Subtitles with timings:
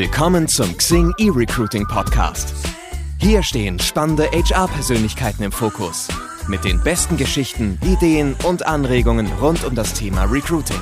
[0.00, 2.54] Willkommen zum Xing eRecruiting Podcast.
[3.20, 6.08] Hier stehen spannende HR-Persönlichkeiten im Fokus.
[6.48, 10.80] Mit den besten Geschichten, Ideen und Anregungen rund um das Thema Recruiting.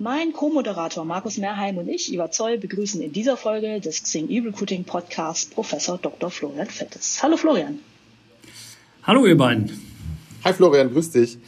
[0.00, 4.82] Mein Co-Moderator Markus Merheim und ich, Iva Zoll, begrüßen in dieser Folge des Xing eRecruiting
[4.82, 6.28] Podcast Professor Dr.
[6.28, 7.22] Florian Fettes.
[7.22, 7.78] Hallo Florian.
[9.04, 9.70] Hallo ihr beiden.
[10.42, 11.38] Hi Florian, grüß dich.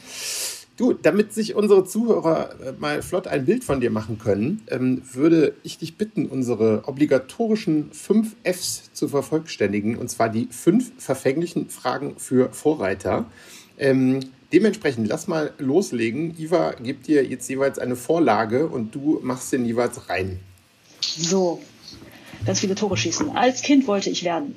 [0.79, 5.01] Du, damit sich unsere Zuhörer äh, mal flott ein Bild von dir machen können, ähm,
[5.11, 11.69] würde ich dich bitten, unsere obligatorischen fünf Fs zu vervollständigen, und zwar die fünf verfänglichen
[11.69, 13.25] Fragen für Vorreiter.
[13.77, 14.21] Ähm,
[14.53, 16.33] dementsprechend, lass mal loslegen.
[16.37, 20.39] Iva gibt dir jetzt jeweils eine Vorlage und du machst den jeweils rein.
[21.01, 21.61] So,
[22.45, 23.35] ganz viele Tore schießen.
[23.35, 24.55] Als Kind wollte ich werden.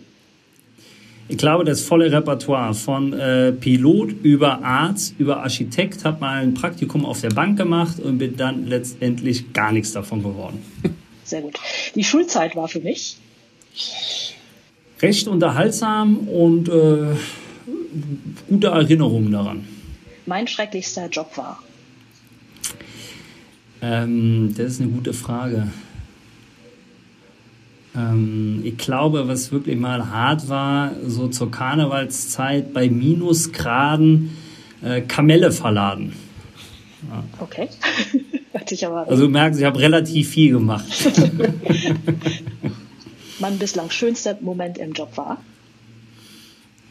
[1.33, 6.53] Ich glaube, das volle Repertoire von äh, Pilot über Arzt, über Architekt, habe mal ein
[6.53, 10.63] Praktikum auf der Bank gemacht und bin dann letztendlich gar nichts davon geworden.
[11.25, 11.59] Sehr gut.
[11.95, 13.17] Die Schulzeit war für mich
[15.01, 17.17] recht unterhaltsam und äh,
[18.51, 19.67] gute Erinnerungen daran.
[20.27, 21.63] Mein schrecklichster Job war.
[23.81, 25.69] Ähm, das ist eine gute Frage.
[27.95, 34.37] Ähm, ich glaube, was wirklich mal hart war, so zur Karnevalszeit bei Minusgraden
[34.83, 36.15] äh, Kamelle verladen.
[37.11, 37.25] Ja.
[37.41, 37.69] Okay.
[39.07, 40.87] also du merkst, ich habe relativ viel gemacht.
[43.39, 45.39] mein bislang schönster Moment im Job war?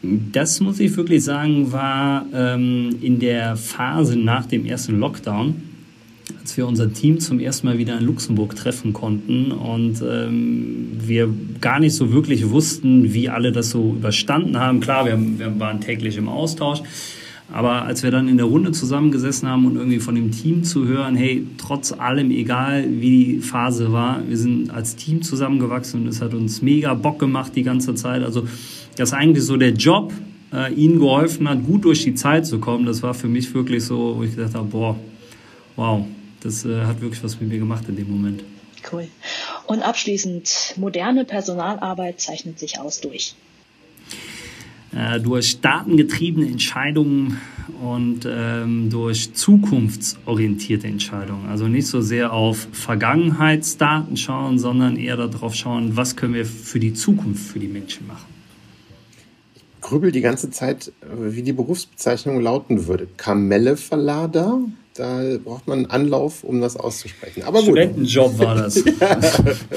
[0.02, 5.71] Das muss ich wirklich sagen, war ähm, in der Phase nach dem ersten Lockdown
[6.42, 11.32] als wir unser Team zum ersten Mal wieder in Luxemburg treffen konnten und ähm, wir
[11.60, 14.80] gar nicht so wirklich wussten, wie alle das so überstanden haben.
[14.80, 16.82] Klar, wir, wir waren täglich im Austausch.
[17.52, 20.86] Aber als wir dann in der Runde zusammengesessen haben und irgendwie von dem Team zu
[20.86, 26.08] hören, hey, trotz allem, egal wie die Phase war, wir sind als Team zusammengewachsen und
[26.08, 28.24] es hat uns mega Bock gemacht die ganze Zeit.
[28.24, 28.48] Also,
[28.96, 30.12] dass eigentlich so der Job
[30.52, 33.84] äh, ihnen geholfen hat, gut durch die Zeit zu kommen, das war für mich wirklich
[33.84, 34.96] so, wo ich gedacht habe, boah,
[35.76, 36.06] wow,
[36.42, 38.44] das äh, hat wirklich was mit mir gemacht in dem Moment.
[38.90, 39.08] Cool.
[39.66, 43.34] Und abschließend, moderne Personalarbeit zeichnet sich aus durch.
[44.94, 47.40] Äh, durch datengetriebene Entscheidungen
[47.82, 51.48] und ähm, durch zukunftsorientierte Entscheidungen.
[51.48, 56.78] Also nicht so sehr auf Vergangenheitsdaten schauen, sondern eher darauf schauen, was können wir für
[56.78, 58.26] die Zukunft für die Menschen machen.
[59.54, 63.08] Ich grübel die ganze Zeit, wie die Berufsbezeichnung lauten würde.
[63.16, 64.60] Kamelleverlader?
[64.94, 67.44] Da braucht man einen Anlauf, um das auszusprechen.
[67.44, 68.76] Aber Studentenjob war das.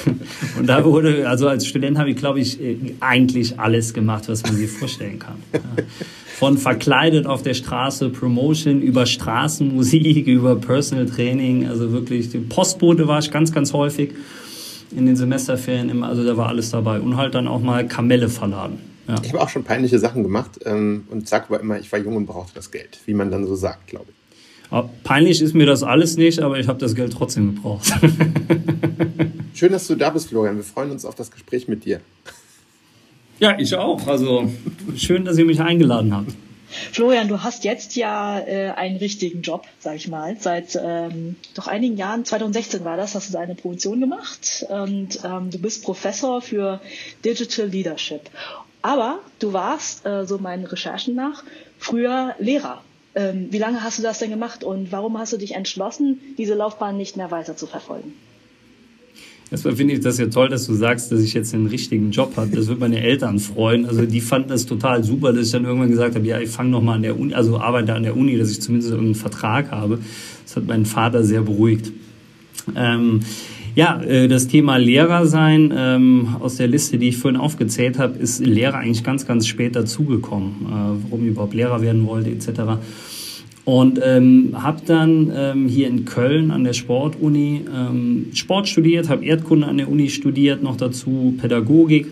[0.59, 4.43] Und da wurde, also als Student habe ich, glaube ich, äh, eigentlich alles gemacht, was
[4.43, 5.37] man sich vorstellen kann.
[6.35, 13.19] Von verkleidet auf der Straße, Promotion, über Straßenmusik, über Personal Training, also wirklich, Postbote war
[13.19, 14.11] ich ganz, ganz häufig
[14.95, 16.99] in den Semesterferien immer, also da war alles dabei.
[16.99, 18.79] Und halt dann auch mal Kamelle verladen.
[19.07, 19.15] Ja.
[19.23, 22.15] Ich habe auch schon peinliche Sachen gemacht ähm, und sage aber immer, ich war jung
[22.15, 24.24] und brauchte das Geld, wie man dann so sagt, glaube ich.
[25.03, 27.85] Peinlich ist mir das alles nicht, aber ich habe das Geld trotzdem gebraucht.
[29.53, 30.57] Schön, dass du da bist, Florian.
[30.57, 32.01] Wir freuen uns auf das Gespräch mit dir.
[33.39, 34.07] Ja, ich auch.
[34.07, 34.49] Also
[34.95, 36.31] schön, dass ihr mich eingeladen habt.
[36.91, 40.35] Florian, du hast jetzt ja äh, einen richtigen Job, sag ich mal.
[40.39, 45.51] Seit ähm, doch einigen Jahren, 2016 war das, hast du deine Promotion gemacht und ähm,
[45.51, 46.81] du bist Professor für
[47.23, 48.21] Digital Leadership.
[48.81, 51.43] Aber du warst, äh, so meinen Recherchen nach,
[51.79, 52.83] früher Lehrer.
[53.15, 56.53] Ähm, wie lange hast du das denn gemacht und warum hast du dich entschlossen, diese
[56.53, 58.13] Laufbahn nicht mehr weiter zu verfolgen?
[59.51, 62.33] Erstmal finde ich das ja toll, dass du sagst, dass ich jetzt einen richtigen Job
[62.35, 62.55] habe.
[62.55, 63.85] Das wird meine Eltern freuen.
[63.85, 66.71] Also die fanden das total super, dass ich dann irgendwann gesagt habe, ja, ich fange
[66.71, 69.99] nochmal an der Uni, also arbeite an der Uni, dass ich zumindest irgendeinen Vertrag habe.
[70.43, 71.91] Das hat meinen Vater sehr beruhigt.
[72.75, 73.19] Ähm,
[73.75, 78.17] ja, äh, das Thema Lehrer sein ähm, aus der Liste, die ich vorhin aufgezählt habe,
[78.17, 82.79] ist Lehrer eigentlich ganz, ganz spät dazugekommen, äh, warum ich überhaupt Lehrer werden wollte etc.
[83.65, 89.25] Und ähm, habe dann ähm, hier in Köln an der Sportuni ähm, Sport studiert, habe
[89.25, 92.05] Erdkunde an der Uni studiert, noch dazu Pädagogik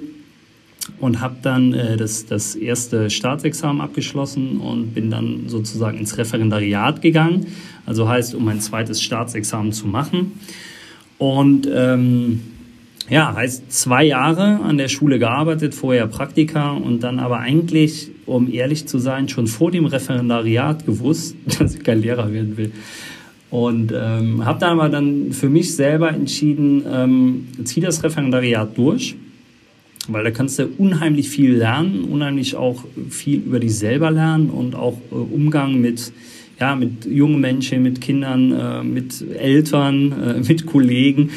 [0.99, 7.01] und habe dann äh, das, das erste Staatsexamen abgeschlossen und bin dann sozusagen ins Referendariat
[7.01, 7.45] gegangen.
[7.85, 10.39] Also heißt, um ein zweites Staatsexamen zu machen.
[11.17, 12.41] Und ähm,
[13.09, 18.51] ja, heißt zwei Jahre an der Schule gearbeitet, vorher Praktika und dann aber eigentlich, um
[18.51, 22.71] ehrlich zu sein, schon vor dem Referendariat gewusst, dass ich kein Lehrer werden will.
[23.49, 29.15] Und ähm, habe dann aber dann für mich selber entschieden, ähm, zieh das Referendariat durch,
[30.07, 34.73] weil da kannst du unheimlich viel lernen, unheimlich auch viel über dich selber lernen und
[34.73, 36.11] auch äh, Umgang mit
[36.59, 41.31] ja, mit jungen Menschen, mit Kindern, äh, mit Eltern, äh, mit Kollegen.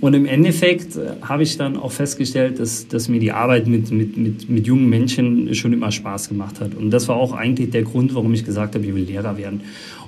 [0.00, 3.90] Und im Endeffekt äh, habe ich dann auch festgestellt, dass, dass mir die Arbeit mit,
[3.90, 6.74] mit, mit, mit jungen Menschen schon immer Spaß gemacht hat.
[6.74, 9.60] Und das war auch eigentlich der Grund, warum ich gesagt habe, ich will Lehrer werden.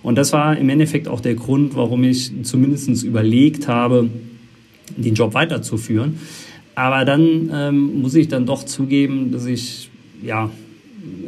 [0.03, 4.09] Und das war im Endeffekt auch der Grund, warum ich zumindest überlegt habe,
[4.97, 6.19] den Job weiterzuführen.
[6.75, 9.91] Aber dann ähm, muss ich dann doch zugeben, dass ich
[10.23, 10.51] ja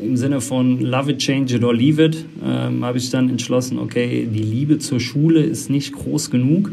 [0.02, 3.78] im Sinne von Love it, change it or leave it, ähm, habe ich dann entschlossen,
[3.78, 6.70] okay, die Liebe zur Schule ist nicht groß genug.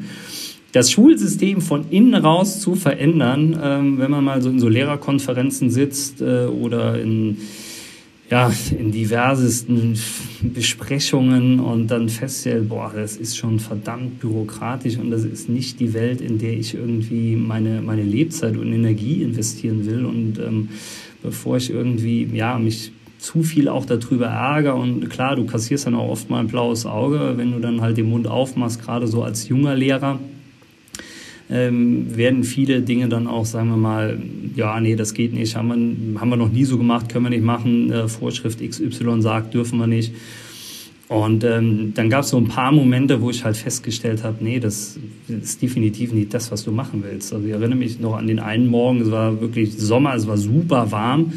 [0.72, 5.72] Das Schulsystem von innen raus zu verändern, ähm, wenn man mal so in so Lehrerkonferenzen
[5.72, 7.38] sitzt äh, oder in,
[8.30, 10.00] ja, in diversesten
[10.42, 15.96] Besprechungen und dann feststellt, boah, das ist schon verdammt bürokratisch und das ist nicht die
[15.96, 20.06] Welt, in der ich irgendwie meine, meine Lebzeit und Energie investieren will.
[20.06, 20.70] Und ähm,
[21.24, 24.76] bevor ich irgendwie, ja, mich zu viel auch darüber ärgere.
[24.76, 27.98] Und klar, du kassierst dann auch oft mal ein blaues Auge, wenn du dann halt
[27.98, 30.20] den Mund aufmachst, gerade so als junger Lehrer.
[31.52, 34.20] Ähm, werden viele Dinge dann auch, sagen wir mal,
[34.56, 37.32] ja, nee, das geht nicht, haben wir, haben wir noch nie so gemacht, können wir
[37.32, 40.14] nicht machen, äh, Vorschrift XY sagt, dürfen wir nicht.
[41.10, 44.60] Und ähm, dann gab es so ein paar Momente, wo ich halt festgestellt habe, nee,
[44.60, 47.34] das ist definitiv nicht das, was du machen willst.
[47.34, 50.38] Also ich erinnere mich noch an den einen Morgen, es war wirklich Sommer, es war
[50.38, 51.34] super warm.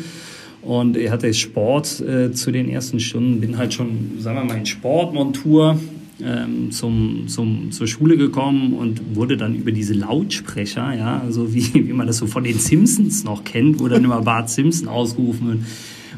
[0.61, 4.59] Und ich hatte Sport äh, zu den ersten Stunden, bin halt schon, sagen wir mal,
[4.59, 5.81] in Sportmontur
[6.25, 11.73] ähm, zum, zum, zur Schule gekommen und wurde dann über diese Lautsprecher, ja, also wie,
[11.75, 15.49] wie man das so von den Simpsons noch kennt, wo dann immer Bart Simpson ausgerufen
[15.49, 15.59] wird,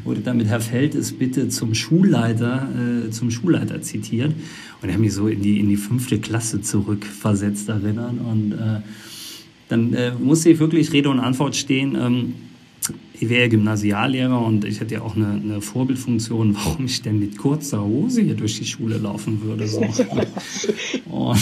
[0.03, 2.69] wurde dann mit Herr Feldes bitte zum Schulleiter,
[3.07, 4.33] äh, zum Schulleiter zitiert.
[4.81, 8.19] Und er hat mich so in die, in die fünfte Klasse zurückversetzt erinnern.
[8.19, 8.81] Und äh,
[9.67, 11.95] dann äh, musste ich wirklich Rede und Antwort stehen.
[11.95, 12.33] Ähm,
[13.19, 17.37] ich wäre Gymnasiallehrer und ich hätte ja auch eine, eine, Vorbildfunktion, warum ich denn mit
[17.37, 19.67] kurzer Hose hier durch die Schule laufen würde.
[19.67, 19.81] So.
[21.09, 21.39] Und,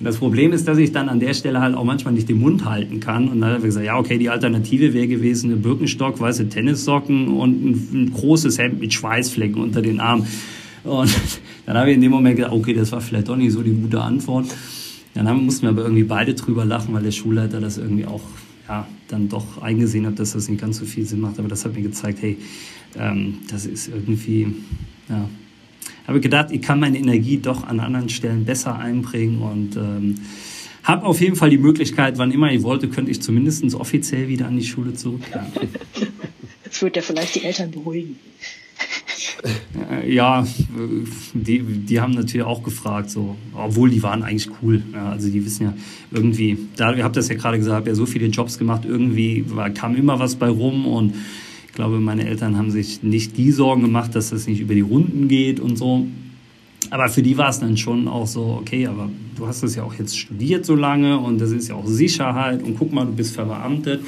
[0.00, 2.64] das Problem ist, dass ich dann an der Stelle halt auch manchmal nicht den Mund
[2.64, 3.28] halten kann.
[3.28, 7.28] Und dann habe ich gesagt, ja, okay, die Alternative wäre gewesen, eine Birkenstock, weiße Tennissocken
[7.28, 10.26] und ein, ein großes Hemd mit Schweißflecken unter den Armen.
[10.84, 11.14] Und
[11.66, 13.72] dann habe ich in dem Moment gedacht, okay, das war vielleicht doch nicht so die
[13.72, 14.46] gute Antwort.
[15.14, 18.22] Dann mussten wir aber irgendwie beide drüber lachen, weil der Schulleiter das irgendwie auch
[18.68, 21.38] ja, dann doch eingesehen habe, dass das nicht ganz so viel Sinn macht.
[21.38, 22.38] Aber das hat mir gezeigt, hey,
[22.98, 24.54] ähm, das ist irgendwie,
[25.08, 25.28] ja.
[26.06, 30.16] Habe gedacht, ich kann meine Energie doch an anderen Stellen besser einbringen und ähm,
[30.82, 34.46] habe auf jeden Fall die Möglichkeit, wann immer ich wollte, könnte ich zumindest offiziell wieder
[34.46, 35.46] an die Schule zurückkehren.
[36.64, 38.18] Das wird ja vielleicht die Eltern beruhigen.
[39.90, 40.46] Äh, ja,
[41.34, 44.82] die, die haben natürlich auch gefragt, so, obwohl die waren eigentlich cool.
[44.92, 45.74] Ja, also die wissen ja
[46.10, 49.70] irgendwie, da, ihr habt das ja gerade gesagt, ja so viele Jobs gemacht, irgendwie war,
[49.70, 51.14] kam immer was bei rum und
[51.66, 54.82] ich glaube, meine Eltern haben sich nicht die Sorgen gemacht, dass das nicht über die
[54.82, 56.06] Runden geht und so.
[56.90, 59.82] Aber für die war es dann schon auch so, okay, aber du hast das ja
[59.82, 63.12] auch jetzt studiert so lange und das ist ja auch Sicherheit und guck mal, du
[63.12, 64.02] bist verbeamtet.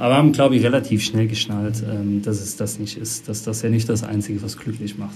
[0.00, 3.60] Aber haben, glaube ich, relativ schnell geschnallt, ähm, dass es das nicht ist, dass das
[3.60, 5.14] ja nicht das Einzige, was glücklich macht.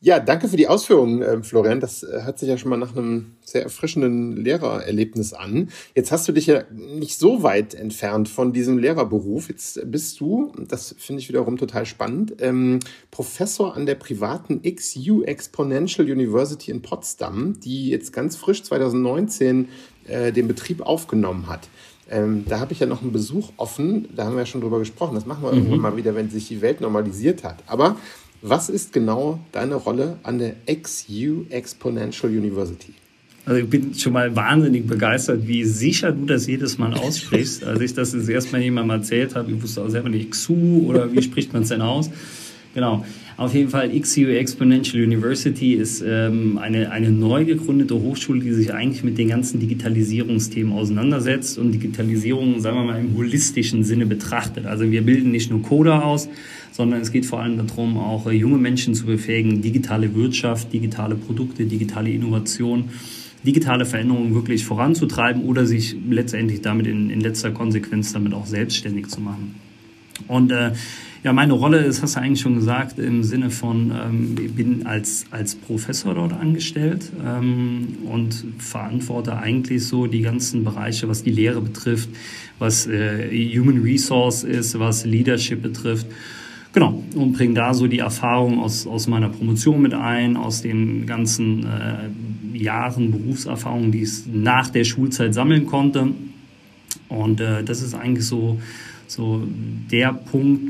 [0.00, 1.78] Ja, danke für die Ausführungen, äh, Florian.
[1.78, 5.68] Das äh, hört sich ja schon mal nach einem sehr erfrischenden Lehrererlebnis an.
[5.94, 9.50] Jetzt hast du dich ja nicht so weit entfernt von diesem Lehrerberuf.
[9.50, 12.80] Jetzt bist du, das finde ich wiederum total spannend, ähm,
[13.10, 19.68] Professor an der privaten XU Exponential University in Potsdam, die jetzt ganz frisch 2019
[20.06, 21.68] äh, den Betrieb aufgenommen hat.
[22.10, 24.78] Ähm, da habe ich ja noch einen Besuch offen, da haben wir ja schon drüber
[24.78, 25.14] gesprochen.
[25.14, 25.58] Das machen wir mhm.
[25.58, 27.56] irgendwann mal wieder, wenn sich die Welt normalisiert hat.
[27.66, 27.96] Aber
[28.42, 32.92] was ist genau deine Rolle an der XU Exponential University?
[33.46, 37.64] Also ich bin schon mal wahnsinnig begeistert, wie sicher du das jedes Mal aussprichst.
[37.64, 40.86] Als ich das das erste Mal jemandem erzählt habe, ich wusste auch selber nicht XU
[40.88, 42.10] oder wie spricht man es denn aus.
[42.74, 43.04] Genau.
[43.36, 48.74] Auf jeden Fall XU Exponential University ist ähm, eine, eine neu gegründete Hochschule, die sich
[48.74, 54.66] eigentlich mit den ganzen Digitalisierungsthemen auseinandersetzt und Digitalisierung, sagen wir mal, im holistischen Sinne betrachtet.
[54.66, 56.28] Also wir bilden nicht nur Coder aus,
[56.72, 61.14] sondern es geht vor allem darum, auch äh, junge Menschen zu befähigen, digitale Wirtschaft, digitale
[61.14, 62.90] Produkte, digitale Innovation
[63.46, 69.08] digitale Veränderungen wirklich voranzutreiben oder sich letztendlich damit in, in letzter Konsequenz damit auch selbstständig
[69.08, 69.54] zu machen.
[70.28, 70.72] Und äh,
[71.24, 74.86] ja, meine Rolle ist, hast du eigentlich schon gesagt, im Sinne von, ähm, ich bin
[74.86, 81.30] als, als Professor dort angestellt ähm, und verantworte eigentlich so die ganzen Bereiche, was die
[81.30, 82.10] Lehre betrifft,
[82.58, 86.06] was äh, Human Resource ist, was Leadership betrifft.
[86.74, 91.06] Genau, und bringe da so die Erfahrung aus, aus meiner Promotion mit ein, aus den
[91.06, 96.08] ganzen äh, Jahren Berufserfahrung, die ich nach der Schulzeit sammeln konnte.
[97.08, 98.58] Und äh, das ist eigentlich so
[99.06, 99.42] so
[99.90, 100.62] der Punkt,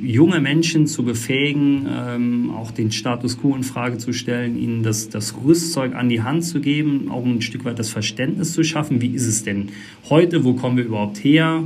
[0.00, 5.08] junge Menschen zu befähigen, ähm, auch den Status quo in Frage zu stellen, ihnen das,
[5.08, 9.00] das Rüstzeug an die Hand zu geben, auch ein Stück weit das Verständnis zu schaffen.
[9.00, 9.70] Wie ist es denn
[10.10, 10.44] heute?
[10.44, 11.62] Wo kommen wir überhaupt her?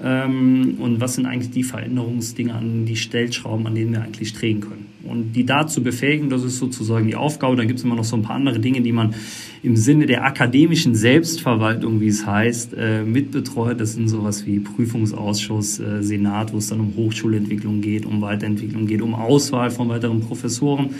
[0.00, 4.60] Ähm, und was sind eigentlich die Veränderungsdinge an die Stellschrauben, an denen wir eigentlich drehen
[4.60, 4.86] können.
[5.02, 7.56] Und die da zu befähigen, das ist sozusagen die Aufgabe.
[7.56, 9.14] Dann gibt es immer noch so ein paar andere Dinge, die man
[9.62, 13.80] im Sinne der akademischen Selbstverwaltung, wie es heißt, äh, mitbetreut.
[13.80, 18.86] Das sind sowas wie Prüfungsausschuss, äh, Senat, wo es dann um Hochschulentwicklung geht, um Weiterentwicklung
[18.86, 20.90] geht, um Auswahl von weiteren Professoren.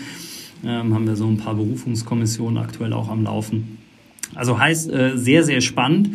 [0.65, 3.77] Ähm, haben wir so ein paar Berufungskommissionen aktuell auch am Laufen.
[4.35, 6.09] Also heißt äh, sehr, sehr spannend.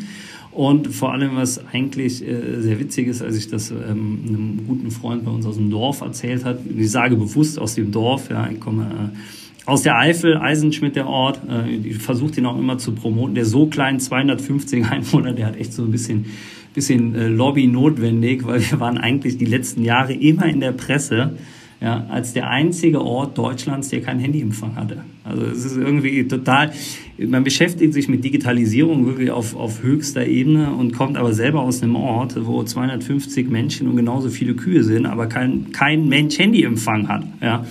[0.55, 4.93] Und vor allem, was eigentlich äh, sehr witzig ist, als ich das ähm, einem guten
[4.93, 8.49] Freund bei uns aus dem Dorf erzählt hat, ich sage bewusst aus dem Dorf, ja,
[8.49, 12.79] ich komme äh, aus der Eifel, Eisenschmidt der Ort, äh, ich versuche den auch immer
[12.79, 16.27] zu promoten, der so klein, 250 Einwohner, der hat echt so ein bisschen,
[16.73, 21.37] bisschen äh, Lobby notwendig, weil wir waren eigentlich die letzten Jahre immer in der Presse,
[21.85, 25.05] ja, als der einzige Ort Deutschlands, der keinen Handyempfang hatte.
[25.23, 26.73] Also es ist irgendwie total,
[27.19, 31.83] man beschäftigt sich mit Digitalisierung wirklich auf, auf höchster Ebene und kommt aber selber aus
[31.83, 37.09] einem Ort, wo 250 Menschen und genauso viele Kühe sind, aber kein, kein Mensch Handyempfang
[37.09, 37.25] hat.
[37.43, 37.67] Ja.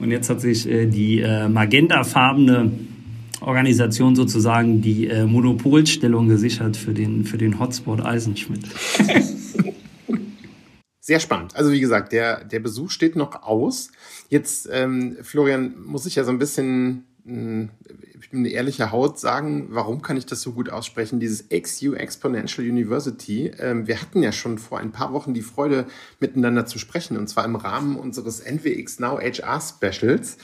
[0.00, 2.72] Und jetzt hat sich äh, die äh, magentafarbene
[3.42, 8.64] Organisation sozusagen die äh, Monopolstellung gesichert für den, für den Hotspot Eisenschmidt.
[11.04, 11.56] Sehr spannend.
[11.56, 13.90] Also wie gesagt, der, der Besuch steht noch aus.
[14.28, 17.70] Jetzt, ähm, Florian, muss ich ja so ein bisschen hm,
[18.20, 21.20] ich bin eine ehrliche Haut sagen, warum kann ich das so gut aussprechen?
[21.20, 23.52] Dieses XU Exponential University.
[23.58, 25.86] Ähm, wir hatten ja schon vor ein paar Wochen die Freude,
[26.20, 30.38] miteinander zu sprechen, und zwar im Rahmen unseres NWX Now HR Specials.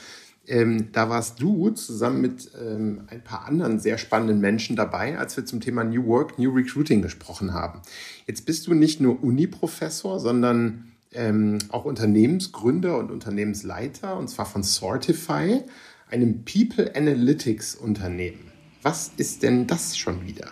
[0.49, 5.37] Ähm, da warst du zusammen mit ähm, ein paar anderen sehr spannenden Menschen dabei, als
[5.37, 7.81] wir zum Thema New Work, New Recruiting gesprochen haben.
[8.25, 14.63] Jetzt bist du nicht nur Uni-Professor, sondern ähm, auch Unternehmensgründer und Unternehmensleiter, und zwar von
[14.63, 15.61] Sortify,
[16.09, 18.51] einem People Analytics Unternehmen.
[18.81, 20.47] Was ist denn das schon wieder?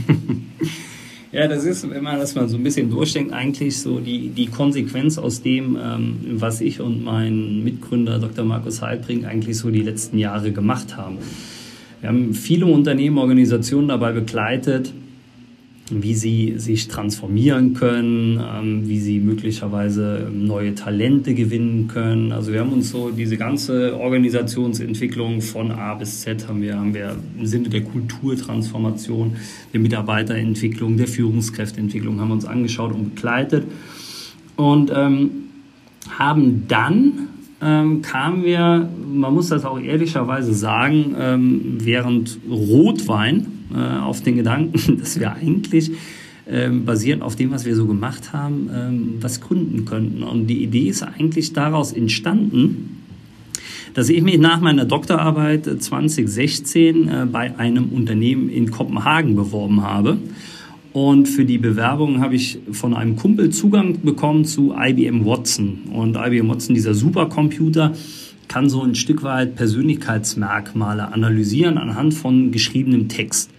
[1.30, 4.46] Ja, das ist, wenn man das mal so ein bisschen durchdenkt, eigentlich so die, die
[4.46, 8.46] Konsequenz aus dem, ähm, was ich und mein Mitgründer Dr.
[8.46, 11.18] Markus Heilbring eigentlich so die letzten Jahre gemacht haben.
[12.00, 14.94] Wir haben viele Unternehmen, Organisationen dabei begleitet,
[15.90, 22.32] wie sie sich transformieren können, ähm, wie sie möglicherweise neue Talente gewinnen können.
[22.32, 26.94] Also wir haben uns so diese ganze Organisationsentwicklung von A bis Z haben wir, haben
[26.94, 29.36] wir im Sinne der Kulturtransformation,
[29.72, 33.64] der Mitarbeiterentwicklung, der Führungskräfteentwicklung haben wir uns angeschaut und begleitet
[34.56, 35.30] und ähm,
[36.18, 37.28] haben dann
[37.60, 44.36] ähm, kamen wir, man muss das auch ehrlicherweise sagen, ähm, während Rotwein äh, auf den
[44.36, 45.90] Gedanken, dass wir eigentlich
[46.48, 50.22] ähm, basierend auf dem, was wir so gemacht haben, ähm, was gründen könnten.
[50.22, 53.04] Und die Idee ist eigentlich daraus entstanden,
[53.94, 60.18] dass ich mich nach meiner Doktorarbeit 2016 äh, bei einem Unternehmen in Kopenhagen beworben habe.
[61.00, 65.84] Und für die Bewerbung habe ich von einem Kumpel Zugang bekommen zu IBM Watson.
[65.92, 67.92] Und IBM Watson, dieser Supercomputer,
[68.48, 73.52] kann so ein Stück weit Persönlichkeitsmerkmale analysieren anhand von geschriebenem Text.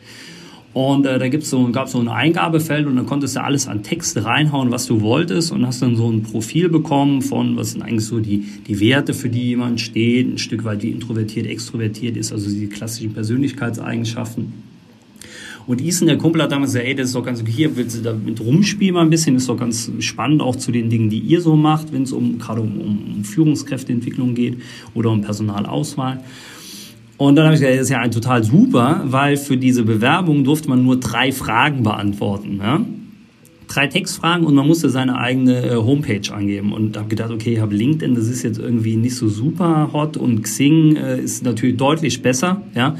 [0.74, 4.22] Und äh, da so, gab so ein Eingabefeld und dann konntest du alles an Text
[4.22, 8.05] reinhauen, was du wolltest und hast dann so ein Profil bekommen von, was sind eigentlich
[8.05, 12.34] so die, die Werte, für die jemand steht, ein Stück weit wie introvertiert, extrovertiert ist,
[12.34, 14.69] also die klassischen Persönlichkeitseigenschaften.
[15.68, 17.98] Und Ethan, der Kumpel, hat damals gesagt, ey, das ist doch ganz okay, hier willst
[17.98, 21.20] du damit rumspielen mal ein bisschen, ist doch ganz spannend auch zu den Dingen, die
[21.20, 24.58] ihr so macht, wenn es um, gerade um, um Führungskräfteentwicklung geht
[24.94, 26.24] oder um Personalauswahl.
[27.20, 30.46] Und dann habe ich gesagt, das ist ja ein total super, weil für diese Bewerbung
[30.46, 32.60] durfte man nur drei Fragen beantworten.
[32.63, 32.80] Ja?
[33.68, 36.72] Drei Textfragen und man musste seine eigene äh, Homepage angeben.
[36.72, 40.16] Und habe gedacht, okay, ich habe LinkedIn, das ist jetzt irgendwie nicht so super hot
[40.16, 42.62] und Xing äh, ist natürlich deutlich besser.
[42.74, 42.96] Ja?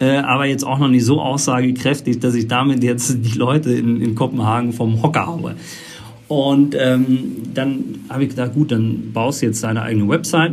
[0.00, 4.00] Äh, aber jetzt auch noch nicht so aussagekräftig, dass ich damit jetzt die Leute in,
[4.00, 5.54] in Kopenhagen vom Hocker haue.
[6.26, 10.52] Und ähm, dann habe ich gedacht, gut, dann baust du jetzt deine eigene Website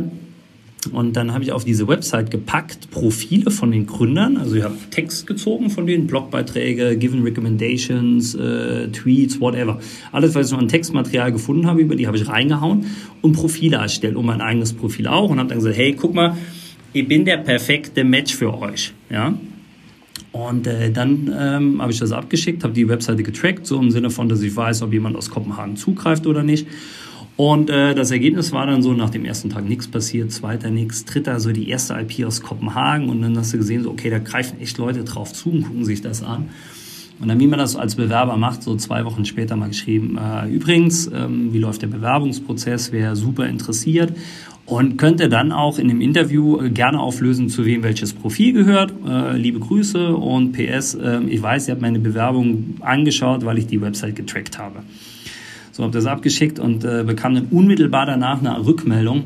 [0.92, 4.36] und dann habe ich auf diese Website gepackt Profile von den Gründern.
[4.36, 9.80] Also ich habe Text gezogen von denen, Blogbeiträge, Given Recommendations, äh, Tweets, whatever.
[10.12, 12.86] Alles, was ich noch an Textmaterial gefunden habe, über die habe ich reingehauen
[13.22, 16.36] und Profile erstellt und mein eigenes Profil auch und habe dann gesagt, hey, guck mal,
[16.92, 18.92] ich bin der perfekte Match für euch.
[19.10, 19.34] Ja?
[20.32, 24.10] Und äh, dann ähm, habe ich das abgeschickt, habe die Webseite getrackt, so im Sinne
[24.10, 26.66] von, dass ich weiß, ob jemand aus Kopenhagen zugreift oder nicht.
[27.36, 31.04] Und äh, das Ergebnis war dann so, nach dem ersten Tag nichts passiert, zweiter nichts,
[31.04, 34.18] dritter so die erste IP aus Kopenhagen und dann hast du gesehen, so okay, da
[34.18, 36.48] greifen echt Leute drauf zu und gucken sich das an.
[37.20, 40.48] Und dann, wie man das als Bewerber macht, so zwei Wochen später mal geschrieben, äh,
[40.48, 44.12] übrigens, ähm, wie läuft der Bewerbungsprozess, wäre super interessiert
[44.68, 48.92] und könnte dann auch in dem Interview äh, gerne auflösen, zu wem welches Profil gehört.
[49.06, 53.66] Äh, liebe Grüße und PS, äh, ich weiß, ihr habt meine Bewerbung angeschaut, weil ich
[53.66, 54.80] die Website getrackt habe.
[55.72, 59.24] So, habe das abgeschickt und äh, bekam dann unmittelbar danach eine Rückmeldung.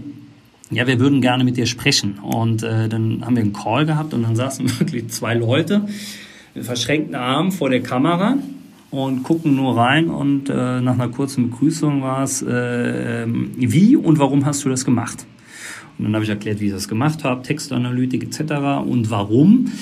[0.71, 2.21] Ja, wir würden gerne mit dir sprechen.
[2.21, 5.89] Und äh, dann haben wir einen Call gehabt und dann saßen wirklich zwei Leute
[6.55, 8.37] mit verschränkten Armen vor der Kamera
[8.93, 14.19] und gucken nur rein und äh, nach einer kurzen Begrüßung war es, äh, wie und
[14.19, 15.27] warum hast du das gemacht?
[15.99, 18.53] Und dann habe ich erklärt, wie ich das gemacht habe, Textanalytik etc.
[18.87, 19.73] und warum.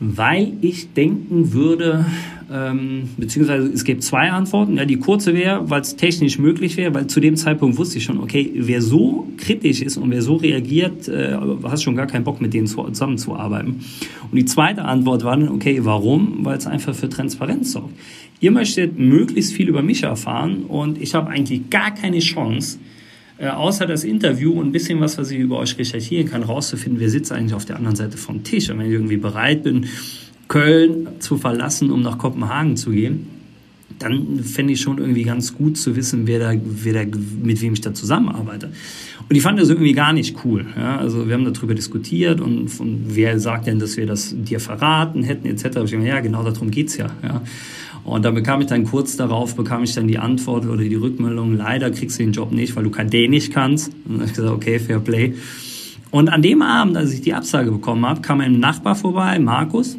[0.00, 2.06] Weil ich denken würde,
[2.52, 4.76] ähm, beziehungsweise es gibt zwei Antworten.
[4.76, 8.04] Ja, die kurze wäre, weil es technisch möglich wäre, weil zu dem Zeitpunkt wusste ich
[8.04, 12.24] schon, okay, wer so kritisch ist und wer so reagiert, äh, hast schon gar keinen
[12.24, 13.80] Bock, mit denen zusammenzuarbeiten.
[14.30, 16.44] Und die zweite Antwort war dann, okay, warum?
[16.44, 17.94] Weil es einfach für Transparenz sorgt.
[18.40, 22.78] Ihr möchtet möglichst viel über mich erfahren und ich habe eigentlich gar keine Chance,
[23.42, 27.00] äh, außer das Interview und ein bisschen was, was ich über euch recherchieren kann, rauszufinden,
[27.00, 28.70] wer sitzt eigentlich auf der anderen Seite vom Tisch.
[28.70, 29.86] Und wenn ich irgendwie bereit bin,
[30.46, 33.26] Köln zu verlassen, um nach Kopenhagen zu gehen,
[33.98, 37.72] dann fände ich schon irgendwie ganz gut zu wissen, wer da, wer da, mit wem
[37.72, 38.70] ich da zusammenarbeite.
[39.28, 40.64] Und ich fand das irgendwie gar nicht cool.
[40.76, 40.98] Ja?
[40.98, 45.24] Also wir haben darüber diskutiert und von, wer sagt denn, dass wir das dir verraten
[45.24, 45.64] hätten, etc.
[45.64, 47.06] Ich dachte, ja, genau darum geht's ja.
[47.24, 47.42] ja?
[48.04, 51.56] Und dann bekam ich dann kurz darauf, bekam ich dann die Antwort oder die Rückmeldung,
[51.56, 53.92] leider kriegst du den Job nicht, weil du kein Dänisch kannst.
[54.08, 55.34] Und dann ich gesagt, okay, fair play.
[56.10, 59.96] Und an dem Abend, als ich die Absage bekommen habe, kam ein Nachbar vorbei, Markus,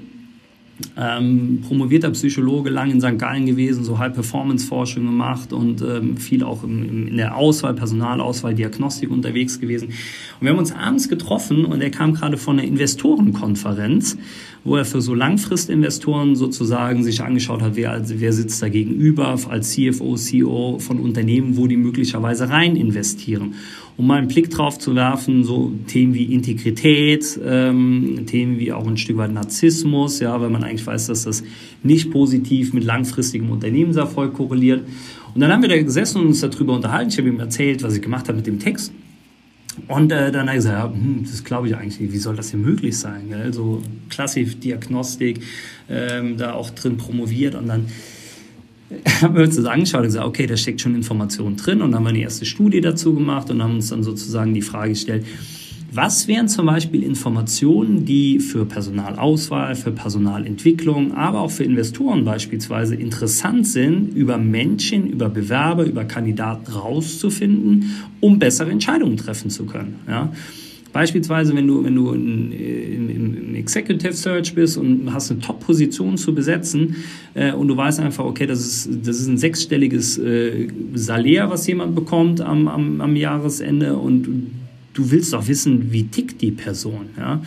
[0.97, 3.17] ähm, promovierter Psychologe, lang in St.
[3.17, 8.53] Gallen gewesen, so High-Performance-Forschung gemacht und ähm, viel auch im, im, in der Auswahl, Personalauswahl,
[8.53, 9.87] Diagnostik unterwegs gewesen.
[9.87, 14.17] Und wir haben uns abends getroffen und er kam gerade von einer Investorenkonferenz
[14.63, 19.71] wo er für so Langfristinvestoren sozusagen sich angeschaut hat, wer, wer sitzt da gegenüber als
[19.71, 23.55] CFO, CEO von Unternehmen, wo die möglicherweise rein investieren.
[23.97, 28.87] Um mal einen Blick drauf zu werfen, so Themen wie Integrität, ähm, Themen wie auch
[28.87, 31.43] ein Stück weit Narzissmus, ja, weil man eigentlich weiß, dass das
[31.83, 34.87] nicht positiv mit langfristigem Unternehmenserfolg korreliert.
[35.35, 37.09] Und dann haben wir da gesessen und uns darüber unterhalten.
[37.09, 38.93] Ich habe ihm erzählt, was ich gemacht habe mit dem Text.
[39.87, 42.13] Und äh, dann habe ich gesagt, ja, hm, das glaube ich eigentlich nicht.
[42.13, 43.29] Wie soll das denn möglich sein?
[43.29, 43.53] Gell?
[43.53, 45.41] So klassisch Diagnostik,
[45.89, 47.87] ähm, da auch drin promoviert und dann
[49.21, 51.99] haben wir uns das angeschaut und gesagt, okay, da steckt schon Information drin und dann
[51.99, 55.25] haben wir eine erste Studie dazu gemacht und haben uns dann sozusagen die Frage gestellt,
[55.95, 62.95] was wären zum Beispiel Informationen, die für Personalauswahl, für Personalentwicklung, aber auch für Investoren beispielsweise
[62.95, 69.99] interessant sind, über Menschen, über Bewerber, über Kandidaten rauszufinden, um bessere Entscheidungen treffen zu können?
[70.07, 70.31] Ja?
[70.93, 76.17] Beispielsweise, wenn du, wenn du in, in, im Executive Search bist und hast eine Top-Position
[76.17, 76.97] zu besetzen
[77.33, 81.65] äh, und du weißt einfach, okay, das ist, das ist ein sechsstelliges äh, Salär, was
[81.65, 84.51] jemand bekommt am, am, am Jahresende und
[84.93, 87.09] du willst doch wissen, wie tickt die Person.
[87.17, 87.41] Ja?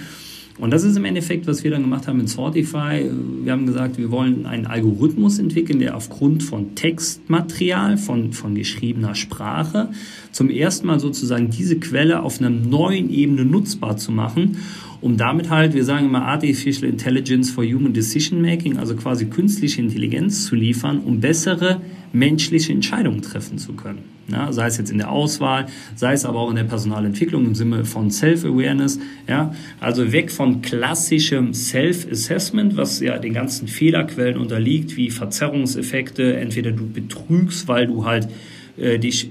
[0.59, 3.11] Und das ist im Endeffekt, was wir dann gemacht haben in Sortify.
[3.43, 9.15] Wir haben gesagt, wir wollen einen Algorithmus entwickeln, der aufgrund von Textmaterial, von, von geschriebener
[9.15, 9.91] Sprache,
[10.33, 14.57] zum ersten Mal sozusagen diese Quelle auf einer neuen Ebene nutzbar zu machen,
[15.01, 19.81] um damit halt, wir sagen immer Artificial Intelligence for Human Decision Making, also quasi künstliche
[19.81, 21.81] Intelligenz zu liefern, um bessere
[22.13, 24.17] menschliche Entscheidungen treffen zu können.
[24.29, 27.55] Ja, sei es jetzt in der Auswahl, sei es aber auch in der Personalentwicklung im
[27.55, 28.99] Sinne von Self-Awareness.
[29.29, 36.37] Ja, also weg von klassischem Self-Assessment, was ja den ganzen Fehlerquellen unterliegt, wie Verzerrungseffekte.
[36.39, 38.29] Entweder du betrügst, weil du halt
[38.77, 39.31] äh, dich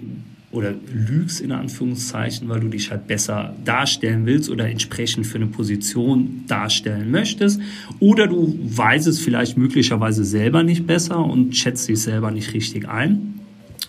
[0.55, 5.47] oder lügst in Anführungszeichen, weil du dich halt besser darstellen willst oder entsprechend für eine
[5.47, 7.59] Position darstellen möchtest.
[7.99, 12.87] Oder du weißt es vielleicht möglicherweise selber nicht besser und schätzt dich selber nicht richtig
[12.87, 13.35] ein.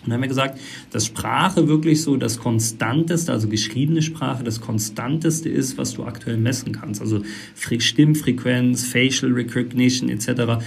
[0.07, 0.59] Und dann haben wir gesagt,
[0.91, 6.37] dass Sprache wirklich so das Konstanteste, also geschriebene Sprache, das Konstanteste ist, was du aktuell
[6.37, 7.01] messen kannst.
[7.01, 7.23] Also
[7.55, 10.63] Stimmfrequenz, Facial Recognition etc.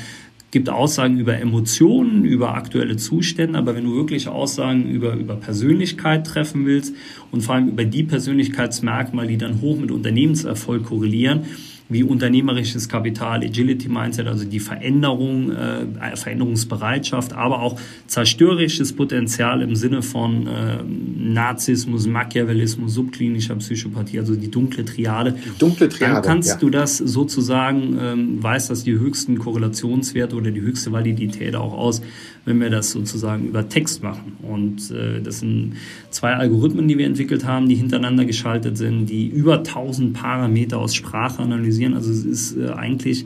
[0.50, 6.26] Gibt Aussagen über Emotionen, über aktuelle Zustände, aber wenn du wirklich Aussagen über, über Persönlichkeit
[6.26, 6.94] treffen willst
[7.30, 11.44] und vor allem über die Persönlichkeitsmerkmale, die dann hoch mit Unternehmenserfolg korrelieren,
[11.90, 19.74] wie unternehmerisches Kapital, Agility Mindset, also die Veränderung, äh, Veränderungsbereitschaft, aber auch zerstörerisches Potenzial im
[19.74, 25.32] Sinne von äh, Narzissmus, Machiavellismus, subklinischer Psychopathie, also die dunkle Triade.
[25.32, 26.14] Die dunkle Triade.
[26.14, 26.56] Dann kannst ja.
[26.56, 32.02] du das sozusagen, ähm, weißt das die höchsten Korrelationswerte oder die höchste Validität auch aus,
[32.44, 34.36] wenn wir das sozusagen über Text machen.
[34.42, 35.74] Und äh, das sind
[36.10, 40.94] zwei Algorithmen, die wir entwickelt haben, die hintereinander geschaltet sind, die über 1000 Parameter aus
[40.94, 41.79] Sprache analysieren.
[41.88, 43.24] Also es ist äh, eigentlich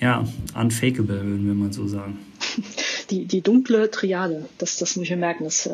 [0.00, 0.26] ja,
[0.58, 2.18] unfakeable, würden wir mal so sagen.
[3.10, 5.42] Die, die dunkle Triade, das, das muss ich mir merken.
[5.42, 5.72] Das, äh,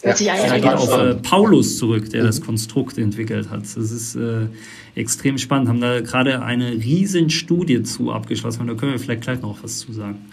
[0.00, 2.26] Hört sich ja, geht auf äh, Paulus zurück, der mhm.
[2.26, 3.62] das Konstrukt entwickelt hat.
[3.62, 4.46] Das ist äh,
[4.94, 5.68] extrem spannend.
[5.68, 8.62] Haben da gerade eine riesen Studie zu abgeschlossen.
[8.62, 10.32] Und da können wir vielleicht gleich noch was zu sagen.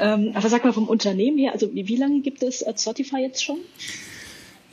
[0.00, 3.44] Ähm, aber sag mal vom Unternehmen her, also wie lange gibt es äh, Spotify jetzt
[3.44, 3.58] schon?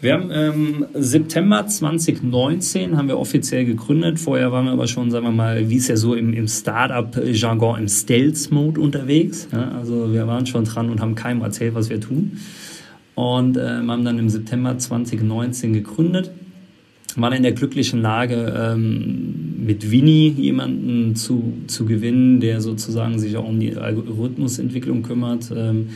[0.02, 4.18] Wir haben ähm, September 2019 haben wir offiziell gegründet.
[4.18, 7.80] Vorher waren wir aber schon, sagen wir mal, wie es ja so im, im Startup-Jargon,
[7.80, 9.50] im Stealth-Mode unterwegs.
[9.52, 12.40] Ja, also wir waren schon dran und haben keinem erzählt, was wir tun
[13.16, 16.32] und äh, haben dann im September 2019 gegründet.
[17.18, 23.36] Waren in der glücklichen Lage, ähm, mit Winnie jemanden zu, zu gewinnen, der sozusagen sich
[23.36, 25.90] auch um die Algorithmusentwicklung kümmert, ähm,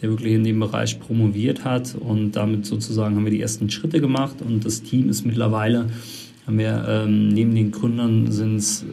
[0.00, 1.94] der wirklich in dem Bereich promoviert hat.
[1.94, 4.36] Und damit sozusagen haben wir die ersten Schritte gemacht.
[4.46, 5.86] Und das Team ist mittlerweile,
[6.46, 8.84] haben wir ähm, neben den Gründern sind es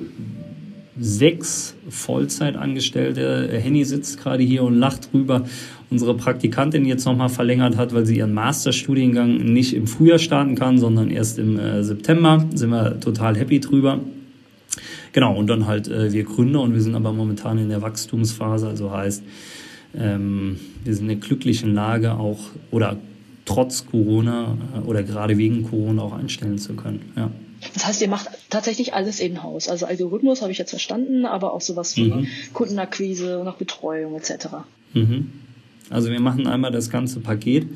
[1.00, 3.50] sechs Vollzeitangestellte.
[3.52, 5.46] Henny sitzt gerade hier und lacht drüber
[5.90, 10.78] unsere Praktikantin jetzt nochmal verlängert hat, weil sie ihren Masterstudiengang nicht im Frühjahr starten kann,
[10.78, 12.46] sondern erst im äh, September.
[12.54, 14.00] Sind wir total happy drüber.
[15.14, 18.68] Genau, und dann halt äh, wir Gründer und wir sind aber momentan in der Wachstumsphase,
[18.68, 19.24] also heißt,
[19.98, 22.40] ähm, wir sind in der glücklichen Lage auch
[22.72, 22.98] oder
[23.46, 27.12] trotz Corona äh, oder gerade wegen Corona auch einstellen zu können.
[27.16, 27.32] Ja.
[27.74, 29.70] Das heißt, ihr macht tatsächlich alles in-house.
[29.70, 32.28] Also Algorithmus habe ich jetzt verstanden, aber auch sowas wie mhm.
[32.54, 34.48] Kundenakquise, noch Betreuung etc.
[34.94, 35.32] Mhm.
[35.90, 37.68] Also wir machen einmal das ganze Paket.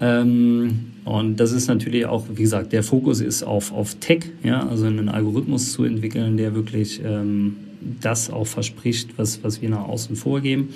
[0.00, 4.66] Ähm, und das ist natürlich auch, wie gesagt, der Fokus ist auf, auf Tech, ja,
[4.66, 7.56] also einen Algorithmus zu entwickeln, der wirklich ähm,
[8.00, 10.70] das auch verspricht, was, was wir nach außen vorgeben.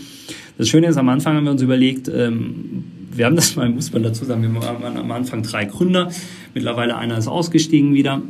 [0.56, 3.92] Das Schöne ist, am Anfang haben wir uns überlegt, ähm, wir haben das mal, muss
[3.92, 6.10] man dazu sagen, wir waren am Anfang drei Gründer,
[6.54, 8.22] mittlerweile einer ist ausgestiegen wieder.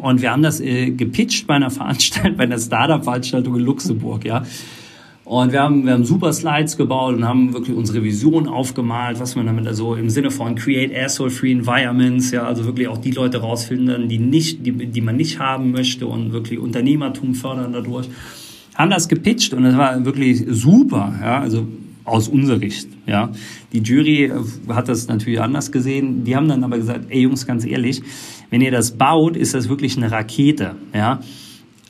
[0.00, 4.44] Und wir haben das äh, gepitcht bei einer Veranstaltung, bei einer Startup-Veranstaltung in Luxemburg, ja.
[5.26, 9.34] Und wir haben, wir haben super Slides gebaut und haben wirklich unsere Vision aufgemalt, was
[9.34, 13.38] man damit also im Sinne von Create Asshole-Free Environments, ja, also wirklich auch die Leute
[13.38, 18.08] rausfinden, die nicht, die, die man nicht haben möchte und wirklich Unternehmertum fördern dadurch.
[18.76, 21.66] Haben das gepitcht und das war wirklich super, ja, also
[22.04, 23.32] aus unserer Sicht, ja.
[23.72, 24.30] Die Jury
[24.68, 26.22] hat das natürlich anders gesehen.
[26.22, 28.00] Die haben dann aber gesagt, ey Jungs, ganz ehrlich,
[28.50, 31.18] wenn ihr das baut, ist das wirklich eine Rakete, ja.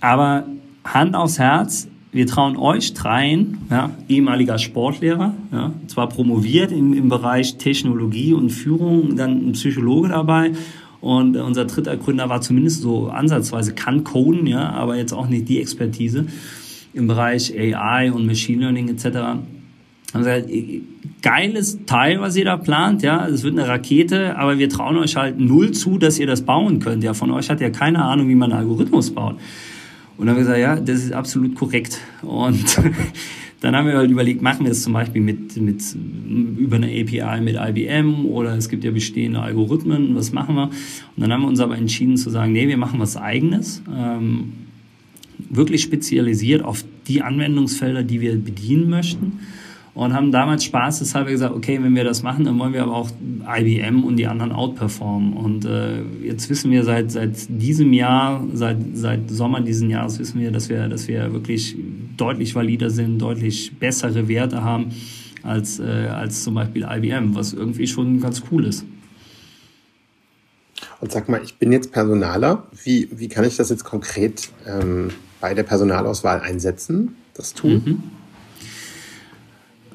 [0.00, 0.46] Aber
[0.84, 7.08] Hand aufs Herz, wir trauen euch dreien, ja, ehemaliger Sportlehrer, ja, zwar promoviert im, im
[7.08, 10.52] Bereich Technologie und Führung, dann ein Psychologe dabei
[11.00, 15.48] und unser dritter Gründer war zumindest so ansatzweise, kann coden, ja, aber jetzt auch nicht
[15.48, 16.26] die Expertise
[16.94, 19.38] im Bereich AI und Machine Learning etc.
[20.12, 20.30] Also
[21.20, 25.16] geiles Teil, was ihr da plant, ja, es wird eine Rakete, aber wir trauen euch
[25.16, 27.04] halt null zu, dass ihr das bauen könnt.
[27.04, 29.36] Ja, von euch hat ja keine Ahnung, wie man einen Algorithmus baut.
[30.18, 31.98] Und dann haben wir gesagt, ja, das ist absolut korrekt.
[32.22, 32.80] Und
[33.60, 35.82] dann haben wir halt überlegt, machen wir das zum Beispiel mit, mit,
[36.58, 40.64] über eine API mit IBM oder es gibt ja bestehende Algorithmen, was machen wir?
[40.64, 44.52] Und dann haben wir uns aber entschieden zu sagen, nee, wir machen was eigenes, ähm,
[45.50, 49.40] wirklich spezialisiert auf die Anwendungsfelder, die wir bedienen möchten
[49.96, 53.10] und haben damals spaßeshalber gesagt, okay, wenn wir das machen, dann wollen wir aber auch
[53.48, 55.32] IBM und die anderen outperformen.
[55.32, 60.38] Und äh, jetzt wissen wir seit, seit diesem Jahr, seit, seit Sommer diesen Jahres wissen
[60.38, 61.76] wir, dass wir, dass wir wirklich
[62.18, 64.90] deutlich valider sind, deutlich bessere Werte haben
[65.42, 68.84] als, äh, als zum Beispiel IBM, was irgendwie schon ganz cool ist.
[71.00, 72.66] Und sag mal, ich bin jetzt Personaler.
[72.84, 75.08] Wie, wie kann ich das jetzt konkret ähm,
[75.40, 77.78] bei der Personalauswahl einsetzen, das Tool?
[77.78, 78.02] Mhm.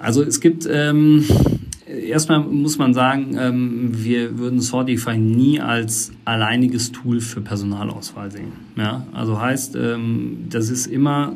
[0.01, 1.23] Also es gibt, ähm,
[1.85, 8.51] erstmal muss man sagen, ähm, wir würden Sortify nie als alleiniges Tool für Personalauswahl sehen.
[8.75, 9.05] Ja?
[9.13, 11.33] Also heißt, ähm, das ist immer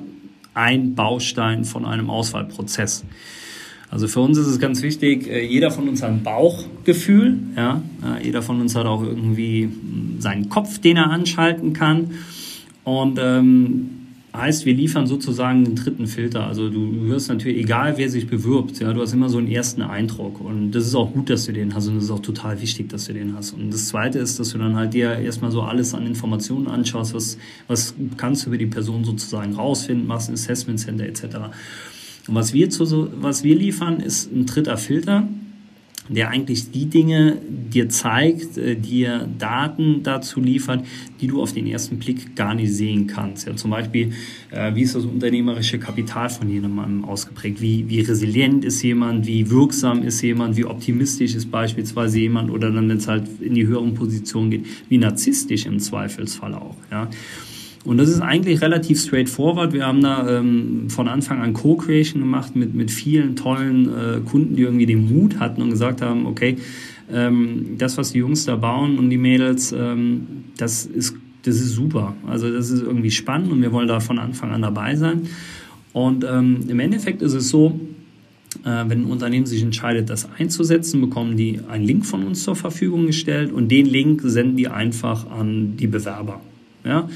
[0.55, 3.05] ein Baustein von einem Auswahlprozess.
[3.91, 7.83] Also für uns ist es ganz wichtig, äh, jeder von uns hat ein Bauchgefühl, ja?
[8.23, 9.69] jeder von uns hat auch irgendwie
[10.17, 12.11] seinen Kopf, den er anschalten kann.
[12.83, 14.04] Und ähm,
[14.35, 16.45] Heißt, wir liefern sozusagen den dritten Filter.
[16.45, 19.81] Also du hörst natürlich, egal wer sich bewirbt, ja, du hast immer so einen ersten
[19.81, 20.41] Eindruck.
[20.41, 22.89] Und das ist auch gut, dass du den hast und das ist auch total wichtig,
[22.89, 23.53] dass du den hast.
[23.53, 27.13] Und das zweite ist, dass du dann halt dir erstmal so alles an Informationen anschaust,
[27.13, 31.23] was, was kannst du über die Person sozusagen rausfinden, machst ein Assessment Center etc.
[32.27, 35.27] Und was wir, zu, was wir liefern, ist ein dritter Filter
[36.09, 40.85] der eigentlich die Dinge dir zeigt, äh, dir Daten dazu liefert,
[41.19, 43.47] die du auf den ersten Blick gar nicht sehen kannst.
[43.47, 44.11] Ja, zum Beispiel,
[44.51, 47.61] äh, wie ist das unternehmerische Kapital von jemandem ausgeprägt?
[47.61, 49.25] Wie, wie resilient ist jemand?
[49.25, 50.57] Wie wirksam ist jemand?
[50.57, 52.51] Wie optimistisch ist beispielsweise jemand?
[52.51, 56.75] Oder dann, wenn es halt in die höheren Positionen geht, wie narzisstisch im Zweifelsfall auch.
[56.91, 57.09] Ja?
[57.85, 59.71] Und das ist eigentlich relativ straightforward.
[59.71, 64.55] Wir haben da ähm, von Anfang an Co-Creation gemacht mit, mit vielen tollen äh, Kunden,
[64.55, 66.57] die irgendwie den Mut hatten und gesagt haben, okay,
[67.13, 70.25] ähm, das, was die Jungs da bauen und die Mädels, ähm,
[70.57, 72.15] das ist das ist super.
[72.27, 75.27] Also das ist irgendwie spannend und wir wollen da von Anfang an dabei sein.
[75.93, 77.79] Und ähm, im Endeffekt ist es so,
[78.63, 82.55] äh, wenn ein Unternehmen sich entscheidet, das einzusetzen, bekommen die einen Link von uns zur
[82.55, 86.41] Verfügung gestellt und den Link senden die einfach an die Bewerber.
[86.83, 87.09] Ja?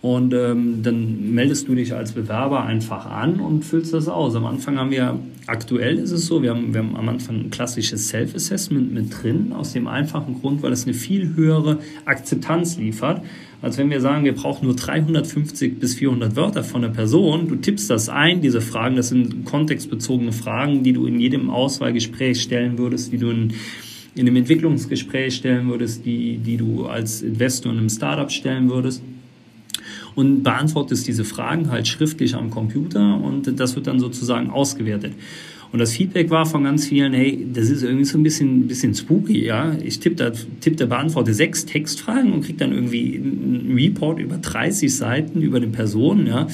[0.00, 4.36] Und ähm, dann meldest du dich als Bewerber einfach an und füllst das aus.
[4.36, 7.50] Am Anfang haben wir, aktuell ist es so, wir haben, wir haben am Anfang ein
[7.50, 13.22] klassisches Self-Assessment mit drin, aus dem einfachen Grund, weil es eine viel höhere Akzeptanz liefert,
[13.60, 17.48] als wenn wir sagen, wir brauchen nur 350 bis 400 Wörter von der Person.
[17.48, 22.40] Du tippst das ein, diese Fragen, das sind kontextbezogene Fragen, die du in jedem Auswahlgespräch
[22.40, 23.54] stellen würdest, die du in
[24.14, 29.00] in einem Entwicklungsgespräch stellen würdest, die, die du als Investor in einem Startup stellen würdest
[30.18, 35.12] und beantwortest diese Fragen halt schriftlich am Computer und das wird dann sozusagen ausgewertet.
[35.70, 38.96] Und das Feedback war von ganz vielen, hey, das ist irgendwie so ein bisschen, bisschen
[38.96, 39.76] spooky, ja.
[39.80, 44.38] Ich tippe da, tipp da beantworte sechs Textfragen und kriege dann irgendwie einen Report über
[44.38, 46.48] 30 Seiten über eine Person, ja.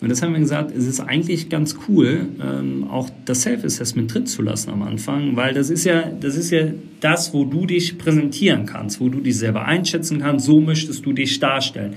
[0.00, 4.26] Und das haben wir gesagt, es ist eigentlich ganz cool, ähm, auch das Self-Assessment drin
[4.26, 6.64] zu lassen am Anfang, weil das ist ja, das ist ja
[6.98, 11.12] das, wo du dich präsentieren kannst, wo du dich selber einschätzen kannst, so möchtest du
[11.12, 11.94] dich darstellen.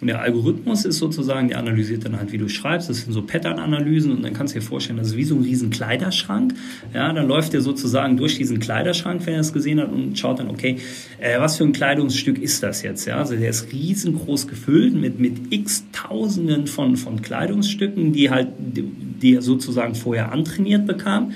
[0.00, 2.88] Und der Algorithmus ist sozusagen, der analysiert dann halt, wie du schreibst.
[2.88, 5.42] Das sind so Pattern-Analysen und dann kannst du dir vorstellen, das ist wie so ein
[5.42, 6.54] riesen Kleiderschrank.
[6.94, 10.38] Ja, dann läuft der sozusagen durch diesen Kleiderschrank, wenn er es gesehen hat und schaut
[10.38, 10.76] dann, okay,
[11.18, 13.04] äh, was für ein Kleidungsstück ist das jetzt?
[13.04, 18.48] Ja, also der ist riesengroß gefüllt mit, mit x Tausenden von, von Kleidungsstücken, die halt,
[18.58, 21.32] die, die er sozusagen vorher antrainiert bekam.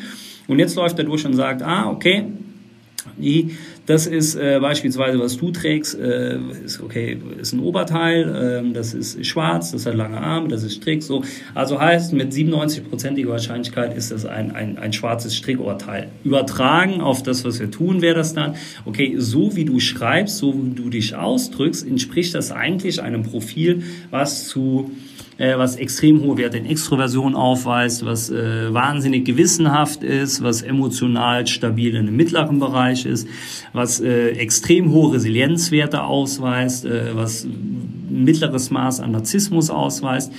[0.46, 2.24] Und jetzt läuft er durch und sagt, ah, okay,
[3.18, 8.72] die das ist äh, beispielsweise, was du trägst, äh, ist okay, ist ein Oberteil, äh,
[8.72, 11.22] das ist schwarz, das hat lange Arme, das ist Strick, so.
[11.54, 16.08] Also heißt, mit 97-prozentiger Wahrscheinlichkeit ist das ein, ein, ein schwarzes Strickohrteil.
[16.24, 18.54] Übertragen auf das, was wir tun, wäre das dann,
[18.86, 23.82] okay, so wie du schreibst, so wie du dich ausdrückst, entspricht das eigentlich einem Profil,
[24.10, 24.90] was zu
[25.38, 31.46] äh, was extrem hohe Werte in Extroversion aufweist, was äh, wahnsinnig gewissenhaft ist, was emotional
[31.46, 33.28] stabil in einem mittleren Bereich ist,
[33.72, 37.46] was äh, extrem hohe Resilienzwerte ausweist, äh, was
[38.08, 40.32] mittleres Maß an Narzissmus ausweist.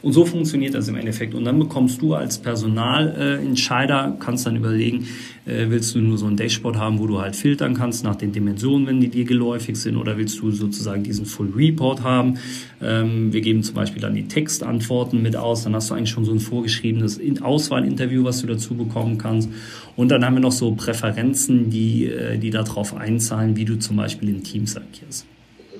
[0.00, 1.34] Und so funktioniert das im Endeffekt.
[1.34, 5.08] Und dann bekommst du als Personalentscheider, kannst dann überlegen,
[5.44, 8.32] äh, willst du nur so ein Dashboard haben, wo du halt filtern kannst nach den
[8.32, 12.38] Dimensionen, wenn die dir geläufig sind, oder willst du sozusagen diesen Full Report haben?
[12.80, 16.24] Ähm, wir geben zum Beispiel dann die Textantworten mit aus, dann hast du eigentlich schon
[16.24, 19.48] so ein vorgeschriebenes Auswahlinterview, was du dazu bekommen kannst.
[19.96, 23.96] Und dann haben wir noch so Präferenzen, die, äh, die darauf einzahlen, wie du zum
[23.96, 25.26] Beispiel in Teams agierst.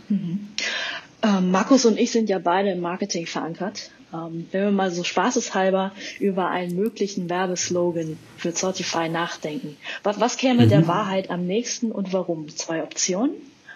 [0.09, 0.41] Mhm.
[1.23, 3.91] Ähm, Markus und ich sind ja beide im Marketing verankert.
[4.13, 9.77] Ähm, wenn wir mal so spaßeshalber über einen möglichen Werbeslogan für Certify nachdenken.
[10.03, 10.71] Was, was käme mhm.
[10.71, 12.49] der Wahrheit am nächsten und warum?
[12.49, 13.33] Zwei Optionen.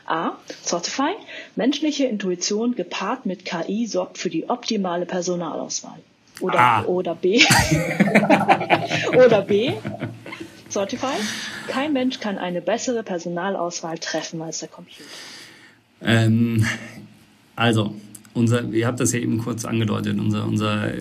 [0.07, 0.33] A.
[0.64, 1.12] Certify.
[1.55, 5.99] Menschliche Intuition gepaart mit KI sorgt für die optimale Personalauswahl.
[6.40, 6.83] Oder, ah.
[6.85, 7.40] oder B.
[9.14, 9.73] oder B.
[10.68, 11.14] Certify.
[11.68, 15.05] Kein Mensch kann eine bessere Personalauswahl treffen als der Computer.
[16.03, 16.66] Ähm,
[17.55, 17.95] also,
[18.35, 20.92] unser, ihr habt das ja eben kurz angedeutet, unser, unser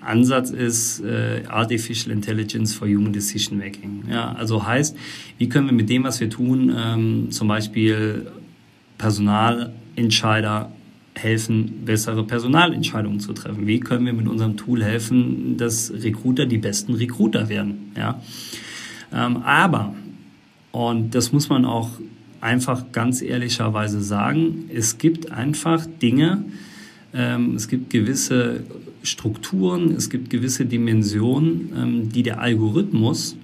[0.00, 4.04] Ansatz ist äh, Artificial Intelligence for Human Decision Making.
[4.10, 4.96] Ja, also heißt,
[5.38, 8.26] wie können wir mit dem, was wir tun, ähm, zum Beispiel
[8.98, 10.72] Personalentscheider
[11.14, 13.66] helfen, bessere Personalentscheidungen zu treffen?
[13.66, 17.92] Wie können wir mit unserem Tool helfen, dass Recruiter die besten Recruiter werden?
[17.96, 18.20] Ja,
[19.12, 19.94] ähm, aber
[20.70, 21.90] und das muss man auch
[22.40, 26.44] einfach ganz ehrlicherweise sagen, es gibt einfach Dinge,
[27.14, 28.64] ähm, es gibt gewisse
[29.02, 33.36] Strukturen, es gibt gewisse Dimensionen, ähm, die der Algorithmus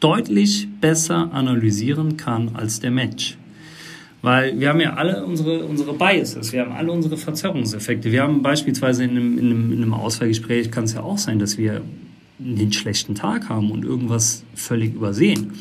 [0.00, 3.36] deutlich besser analysieren kann als der Mensch.
[4.22, 8.12] Weil wir haben ja alle unsere, unsere Biases, wir haben alle unsere Verzerrungseffekte.
[8.12, 11.38] Wir haben beispielsweise in einem, in einem, in einem Auswahlgespräch, kann es ja auch sein,
[11.38, 11.80] dass wir
[12.38, 15.52] einen schlechten Tag haben und irgendwas völlig übersehen.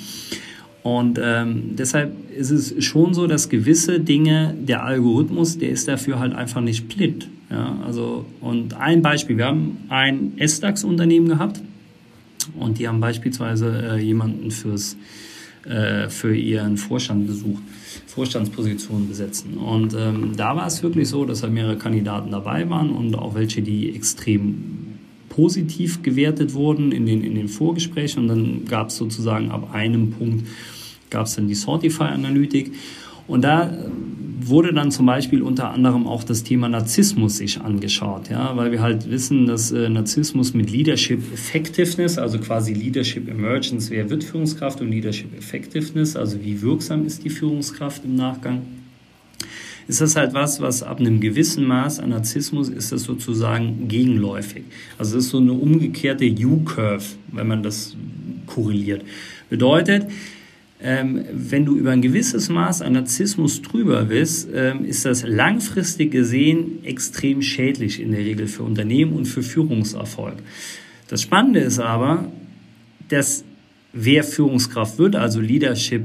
[0.84, 6.20] Und ähm, deshalb ist es schon so, dass gewisse Dinge, der Algorithmus, der ist dafür
[6.20, 7.28] halt einfach nicht blind.
[7.50, 11.62] Ja, also, und ein Beispiel, wir haben ein S-DAX-Unternehmen gehabt
[12.58, 14.96] und die haben beispielsweise äh, jemanden fürs,
[15.66, 17.64] äh, für ihren Vorstand besucht,
[18.06, 19.58] Vorstandspositionen besetzen.
[19.58, 23.34] Und ähm, da war es wirklich so, dass halt mehrere Kandidaten dabei waren und auch
[23.34, 24.89] welche, die extrem
[25.40, 28.24] positiv gewertet wurden in den, in den Vorgesprächen.
[28.24, 30.46] Und dann gab es sozusagen ab einem Punkt,
[31.10, 32.74] gab es dann die Sortify-Analytik.
[33.26, 33.72] Und da
[34.42, 38.82] wurde dann zum Beispiel unter anderem auch das Thema Narzissmus sich angeschaut, ja, weil wir
[38.82, 44.82] halt wissen, dass äh, Narzissmus mit Leadership Effectiveness, also quasi Leadership Emergence, wer wird Führungskraft
[44.82, 48.62] und Leadership Effectiveness, also wie wirksam ist die Führungskraft im Nachgang,
[49.90, 54.64] ist das halt was, was ab einem gewissen Maß an Narzissmus ist das sozusagen gegenläufig.
[55.00, 57.96] Also das ist so eine umgekehrte U-Curve, wenn man das
[58.46, 59.02] korreliert.
[59.50, 60.06] Bedeutet,
[60.80, 66.12] ähm, wenn du über ein gewisses Maß an Narzissmus drüber bist, ähm, ist das langfristig
[66.12, 70.36] gesehen extrem schädlich in der Regel für Unternehmen und für Führungserfolg.
[71.08, 72.32] Das Spannende ist aber,
[73.08, 73.44] dass
[73.92, 76.04] wer Führungskraft wird, also Leadership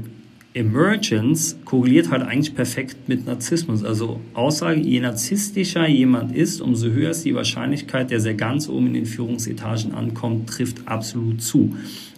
[0.55, 3.83] Emergence, korreliert halt eigentlich perfekt mit Narzissmus.
[3.83, 8.87] Also Aussage, je narzisstischer jemand ist, umso höher ist die Wahrscheinlichkeit, dass er ganz oben
[8.87, 11.75] in den Führungsetagen ankommt, trifft absolut zu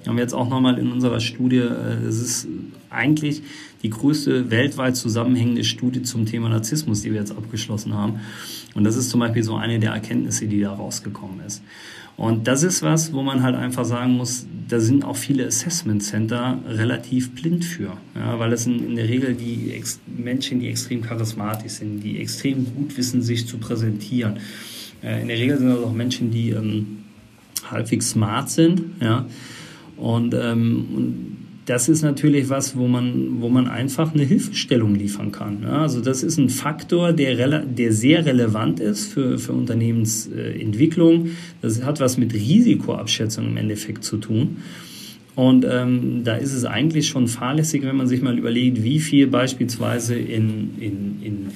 [0.08, 2.47] haben wir jetzt auch nochmal in unserer Studie, äh, es ist
[2.89, 3.41] eigentlich
[3.84, 8.19] die größte weltweit zusammenhängende Studie zum Thema Narzissmus, die wir jetzt abgeschlossen haben.
[8.73, 11.62] Und das ist zum Beispiel so eine der Erkenntnisse, die da rausgekommen ist.
[12.18, 16.02] Und das ist was, wo man halt einfach sagen muss, da sind auch viele Assessment
[16.02, 20.68] Center relativ blind für, ja, weil das sind in der Regel die Ex Menschen, die
[20.68, 24.40] extrem charismatisch sind, die extrem gut wissen, sich zu präsentieren.
[25.04, 27.04] Äh, in der Regel sind das auch Menschen, die ähm,
[27.70, 29.28] halbwegs smart sind, ja,
[29.96, 31.37] und, ähm, und
[31.68, 35.64] das ist natürlich was, wo man, wo man einfach eine Hilfestellung liefern kann.
[35.64, 41.32] Ja, also das ist ein Faktor, der, der sehr relevant ist für, für Unternehmensentwicklung.
[41.62, 44.64] Das hat was mit Risikoabschätzung im Endeffekt zu tun.
[45.36, 49.28] Und ähm, da ist es eigentlich schon fahrlässig, wenn man sich mal überlegt, wie viel
[49.28, 51.48] beispielsweise in, in, in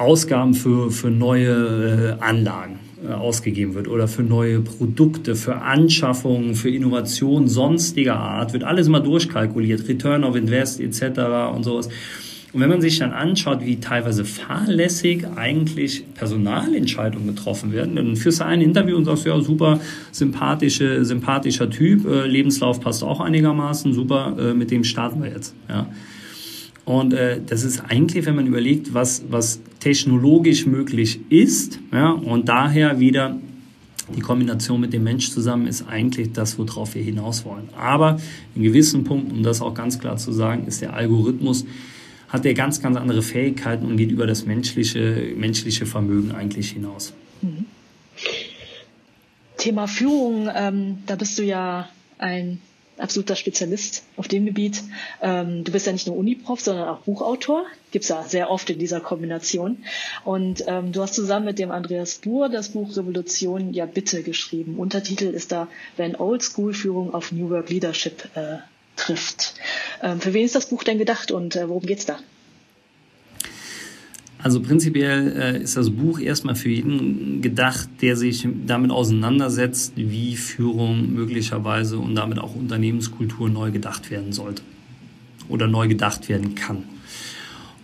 [0.00, 6.54] Ausgaben für, für neue äh, Anlagen äh, ausgegeben wird oder für neue Produkte, für Anschaffungen,
[6.54, 11.02] für Innovationen sonstiger Art, wird alles immer durchkalkuliert, Return of Invest etc.
[11.54, 11.88] und sowas.
[12.52, 18.40] Und wenn man sich dann anschaut, wie teilweise fahrlässig eigentlich Personalentscheidungen getroffen werden, dann führst
[18.40, 23.92] du ein Interview und sagst, ja, super, sympathische, sympathischer Typ, äh, Lebenslauf passt auch einigermaßen,
[23.92, 25.54] super, äh, mit dem starten wir jetzt.
[25.68, 25.86] Ja.
[26.84, 32.48] Und äh, das ist eigentlich, wenn man überlegt, was, was technologisch möglich ist, ja, und
[32.48, 33.36] daher wieder
[34.16, 37.68] die Kombination mit dem Mensch zusammen ist eigentlich das, worauf wir hinaus wollen.
[37.76, 38.20] Aber
[38.54, 41.64] in gewissen Punkten, um das auch ganz klar zu sagen, ist der Algorithmus,
[42.28, 47.12] hat der ganz, ganz andere Fähigkeiten und geht über das menschliche, menschliche Vermögen eigentlich hinaus.
[47.42, 47.66] Mhm.
[49.56, 51.88] Thema Führung, ähm, da bist du ja
[52.18, 52.60] ein
[53.00, 54.82] absoluter Spezialist auf dem Gebiet.
[55.22, 57.64] Ähm, du bist ja nicht nur Uniprof, sondern auch Buchautor.
[57.90, 59.84] Gibt's ja sehr oft in dieser Kombination.
[60.24, 64.78] Und ähm, du hast zusammen mit dem Andreas Buhr das Buch Revolution ja bitte geschrieben.
[64.78, 68.58] Untertitel ist da, wenn Oldschool-Führung auf New Work Leadership äh,
[68.96, 69.54] trifft.
[70.02, 72.18] Ähm, für wen ist das Buch denn gedacht und äh, worum geht's da?
[74.42, 80.36] Also prinzipiell äh, ist das Buch erstmal für jeden gedacht, der sich damit auseinandersetzt, wie
[80.36, 84.62] Führung möglicherweise und damit auch Unternehmenskultur neu gedacht werden sollte
[85.48, 86.84] oder neu gedacht werden kann.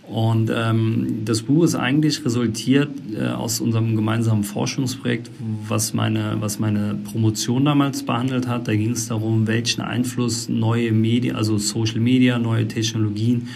[0.07, 5.29] Und ähm, das Buch ist eigentlich resultiert äh, aus unserem gemeinsamen Forschungsprojekt,
[5.67, 8.69] was meine, was meine Promotion damals behandelt hat.
[8.69, 13.49] Da ging es darum, welchen Einfluss neue Medien, also Social Media, neue Technologien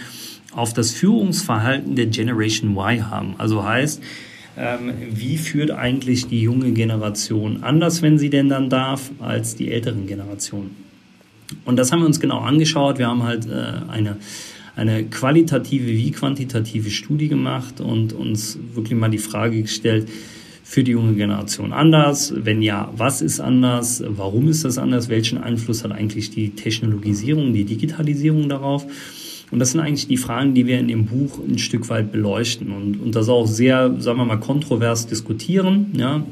[0.54, 3.34] auf das Führungsverhalten der Generation Y haben.
[3.38, 4.02] Also heißt,
[4.56, 9.70] ähm, wie führt eigentlich die junge Generation anders, wenn sie denn dann darf, als die
[9.70, 10.76] älteren Generationen?
[11.64, 12.98] Und das haben wir uns genau angeschaut.
[12.98, 14.16] Wir haben halt äh, eine,
[14.76, 20.08] eine qualitative wie quantitative Studie gemacht und uns wirklich mal die Frage gestellt,
[20.72, 22.32] für die junge Generation anders?
[22.34, 24.02] Wenn ja, was ist anders?
[24.06, 25.10] Warum ist das anders?
[25.10, 28.86] Welchen Einfluss hat eigentlich die Technologisierung, die Digitalisierung darauf?
[29.52, 32.72] Und das sind eigentlich die Fragen, die wir in dem Buch ein Stück weit beleuchten
[32.72, 35.92] und, und das auch sehr, sagen wir mal, kontrovers diskutieren.
[35.92, 36.24] Ja?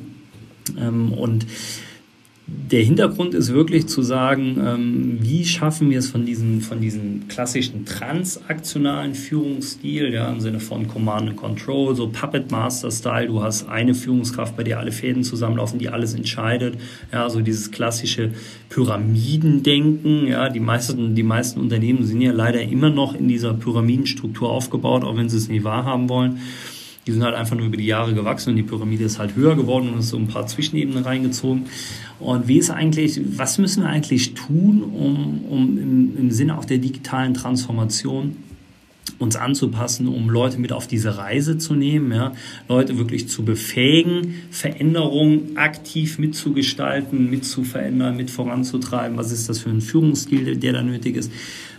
[0.78, 1.46] Ähm, und
[2.70, 7.26] der Hintergrund ist wirklich zu sagen, ähm, wie schaffen wir es von diesem, von diesem
[7.28, 13.42] klassischen transaktionalen Führungsstil, ja, im Sinne von Command and Control, so Puppet Master Style, du
[13.42, 16.76] hast eine Führungskraft, bei der alle Fäden zusammenlaufen, die alles entscheidet,
[17.12, 18.32] ja, so dieses klassische
[18.68, 24.48] Pyramidendenken, ja, die meisten, die meisten Unternehmen sind ja leider immer noch in dieser Pyramidenstruktur
[24.50, 26.40] aufgebaut, auch wenn sie es nicht wahrhaben wollen.
[27.10, 29.56] Die sind halt einfach nur über die Jahre gewachsen und die Pyramide ist halt höher
[29.56, 31.66] geworden und ist so ein paar Zwischenebenen reingezogen.
[32.20, 36.64] Und wie ist eigentlich, was müssen wir eigentlich tun, um, um im, im Sinne auch
[36.64, 38.36] der digitalen Transformation
[39.18, 42.32] uns anzupassen, um Leute mit auf diese Reise zu nehmen, ja,
[42.68, 49.16] Leute wirklich zu befähigen, Veränderungen aktiv mitzugestalten, mitzuverändern, mit voranzutreiben.
[49.16, 51.32] Was ist das für ein Führungsstil, der da nötig ist?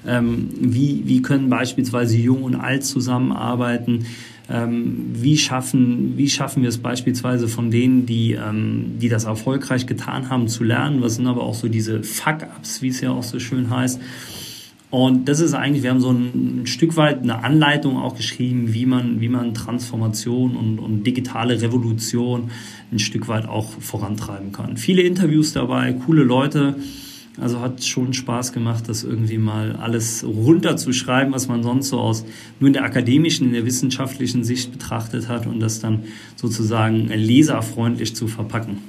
[0.06, 4.06] Ähm, wie, wie können beispielsweise Jung und Alt zusammenarbeiten?
[4.50, 9.86] Ähm, wie, schaffen, wie schaffen wir es beispielsweise von denen, die, ähm, die das erfolgreich
[9.86, 11.02] getan haben, zu lernen?
[11.02, 14.00] Was sind aber auch so diese Fuck-Ups, wie es ja auch so schön heißt?
[14.92, 18.74] Und das ist eigentlich, wir haben so ein, ein, Stück weit eine Anleitung auch geschrieben,
[18.74, 22.52] wie man, wie man Transformation und, und digitale Revolution
[22.92, 24.76] ein Stück weit auch vorantreiben kann.
[24.76, 26.76] Viele Interviews dabei, coole Leute.
[27.40, 32.26] Also hat schon Spaß gemacht, das irgendwie mal alles runterzuschreiben, was man sonst so aus
[32.60, 36.04] nur in der akademischen, in der wissenschaftlichen Sicht betrachtet hat und das dann
[36.36, 38.80] sozusagen leserfreundlich zu verpacken.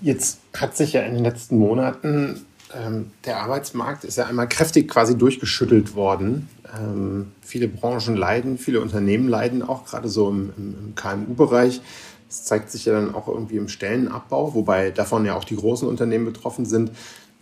[0.00, 2.40] Jetzt hat sich ja in den letzten Monaten
[2.74, 6.48] ähm, der Arbeitsmarkt ist ja einmal kräftig quasi durchgeschüttelt worden.
[6.76, 11.80] Ähm, viele Branchen leiden, viele Unternehmen leiden auch gerade so im, im KMU-Bereich.
[12.34, 15.86] Das zeigt sich ja dann auch irgendwie im Stellenabbau, wobei davon ja auch die großen
[15.86, 16.90] Unternehmen betroffen sind.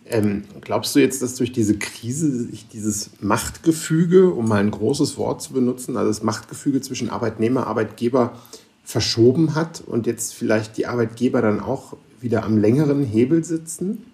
[0.05, 5.16] Ähm, glaubst du jetzt, dass durch diese Krise sich dieses Machtgefüge, um mal ein großes
[5.16, 8.36] Wort zu benutzen, also das Machtgefüge zwischen Arbeitnehmer, Arbeitgeber
[8.84, 14.05] verschoben hat und jetzt vielleicht die Arbeitgeber dann auch wieder am längeren Hebel sitzen?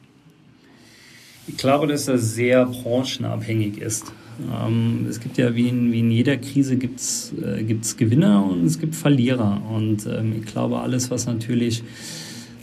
[1.49, 4.12] Ich glaube, dass das sehr branchenabhängig ist.
[4.41, 7.62] Ähm, es gibt ja wie in, wie in jeder Krise gibt es äh,
[7.97, 9.62] Gewinner und es gibt Verlierer.
[9.74, 11.82] Und ähm, ich glaube, alles, was natürlich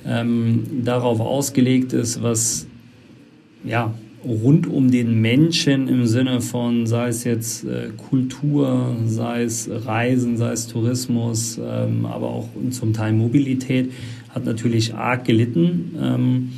[0.05, 2.67] ähm, darauf ausgelegt ist, was
[3.63, 9.69] ja, rund um den Menschen im Sinne von, sei es jetzt äh, Kultur, sei es
[9.69, 13.91] Reisen, sei es Tourismus, ähm, aber auch zum Teil Mobilität,
[14.30, 15.95] hat natürlich arg gelitten.
[16.01, 16.49] Ähm,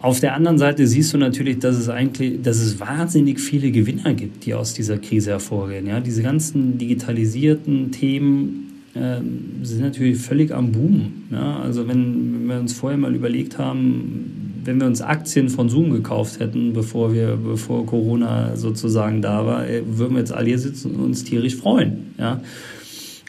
[0.00, 4.14] auf der anderen Seite siehst du natürlich, dass es eigentlich, dass es wahnsinnig viele Gewinner
[4.14, 5.86] gibt, die aus dieser Krise hervorgehen.
[5.86, 9.20] Ja, diese ganzen digitalisierten Themen äh,
[9.62, 11.24] sind natürlich völlig am Boom.
[11.32, 15.68] Ja, also wenn, wenn wir uns vorher mal überlegt haben, wenn wir uns Aktien von
[15.68, 20.46] Zoom gekauft hätten, bevor wir, bevor Corona sozusagen da war, äh, würden wir jetzt alle
[20.46, 22.14] hier sitzen und uns tierisch freuen.
[22.18, 22.40] Ja,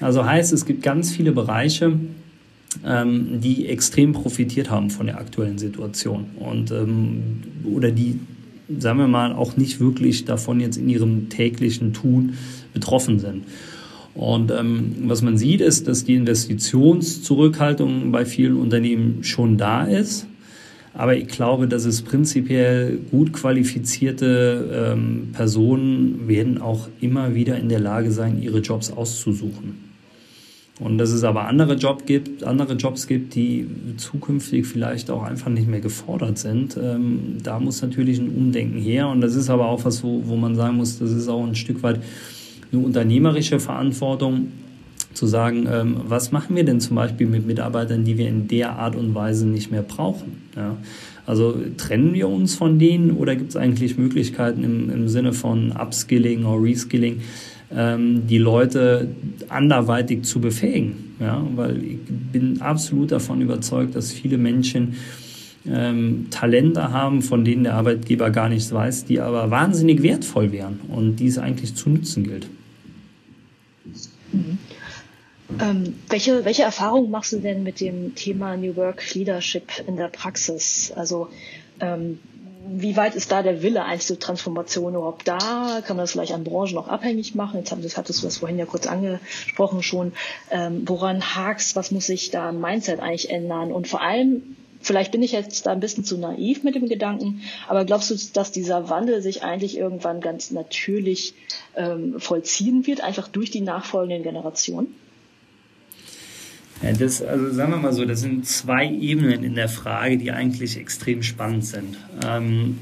[0.01, 1.93] also heißt, es gibt ganz viele Bereiche,
[2.85, 8.19] ähm, die extrem profitiert haben von der aktuellen Situation und ähm, oder die,
[8.77, 12.33] sagen wir mal, auch nicht wirklich davon jetzt in ihrem täglichen Tun
[12.73, 13.43] betroffen sind.
[14.15, 20.27] Und ähm, was man sieht, ist, dass die Investitionszurückhaltung bei vielen Unternehmen schon da ist.
[20.93, 27.69] Aber ich glaube, dass es prinzipiell gut qualifizierte ähm, Personen werden auch immer wieder in
[27.69, 29.88] der Lage sein, ihre Jobs auszusuchen.
[30.79, 33.67] Und dass es aber andere, Job gibt, andere Jobs gibt, die
[33.97, 36.77] zukünftig vielleicht auch einfach nicht mehr gefordert sind.
[36.81, 39.09] Ähm, da muss natürlich ein Umdenken her.
[39.09, 41.55] Und das ist aber auch was, wo, wo man sagen muss, das ist auch ein
[41.55, 41.99] Stück weit
[42.71, 44.47] eine unternehmerische Verantwortung,
[45.13, 48.73] zu sagen, ähm, was machen wir denn zum Beispiel mit Mitarbeitern, die wir in der
[48.73, 50.43] Art und Weise nicht mehr brauchen.
[50.55, 50.77] Ja?
[51.25, 55.71] Also trennen wir uns von denen oder gibt es eigentlich Möglichkeiten im, im Sinne von
[55.71, 57.21] Upskilling oder Reskilling,
[57.75, 59.09] ähm, die Leute
[59.47, 61.15] anderweitig zu befähigen.
[61.19, 61.45] Ja?
[61.55, 61.99] Weil ich
[62.31, 64.95] bin absolut davon überzeugt, dass viele Menschen
[65.67, 70.79] ähm, Talente haben, von denen der Arbeitgeber gar nichts weiß, die aber wahnsinnig wertvoll wären
[70.87, 72.47] und die es eigentlich zu nützen gilt.
[74.31, 74.57] Mhm.
[75.59, 80.07] Ähm, welche, welche Erfahrungen machst du denn mit dem Thema New Work Leadership in der
[80.07, 80.93] Praxis?
[80.95, 81.27] Also
[81.79, 82.19] ähm,
[82.71, 85.81] wie weit ist da der Wille, eigentlich zur Transformation überhaupt da?
[85.85, 87.57] Kann man das vielleicht an Branchen noch abhängig machen?
[87.57, 90.13] Jetzt das hattest du das vorhin ja kurz angesprochen schon.
[90.51, 91.75] Ähm, woran hakst?
[91.75, 93.71] Was muss sich da im Mindset eigentlich ändern?
[93.71, 97.41] Und vor allem, vielleicht bin ich jetzt da ein bisschen zu naiv mit dem Gedanken,
[97.67, 101.33] aber glaubst du, dass dieser Wandel sich eigentlich irgendwann ganz natürlich
[101.75, 104.95] ähm, vollziehen wird, einfach durch die nachfolgenden Generationen?
[106.81, 110.31] Ja, das, also sagen wir mal so, das sind zwei Ebenen in der Frage, die
[110.31, 111.97] eigentlich extrem spannend sind.
[112.25, 112.77] Ähm,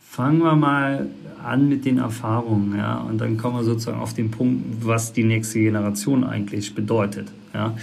[0.00, 1.08] fangen wir mal
[1.42, 5.24] an mit den Erfahrungen, ja, und dann kommen wir sozusagen auf den Punkt, was die
[5.24, 7.76] nächste Generation eigentlich bedeutet, ja.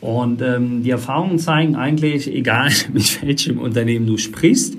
[0.00, 4.76] Und ähm, die Erfahrungen zeigen eigentlich, egal mit welchem Unternehmen du sprichst,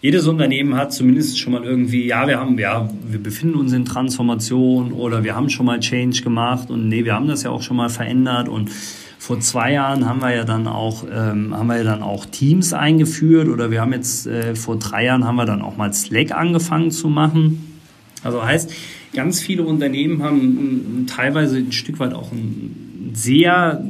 [0.00, 3.84] jedes Unternehmen hat zumindest schon mal irgendwie, ja, wir haben, ja, wir befinden uns in
[3.84, 7.62] Transformation oder wir haben schon mal Change gemacht und nee, wir haben das ja auch
[7.62, 8.70] schon mal verändert und
[9.18, 12.72] vor zwei Jahren haben wir ja dann auch, ähm, haben wir ja dann auch Teams
[12.72, 16.30] eingeführt oder wir haben jetzt äh, vor drei Jahren haben wir dann auch mal Slack
[16.30, 17.80] angefangen zu machen.
[18.22, 18.72] Also heißt,
[19.14, 23.84] ganz viele Unternehmen haben teilweise ein Stück weit auch ein sehr,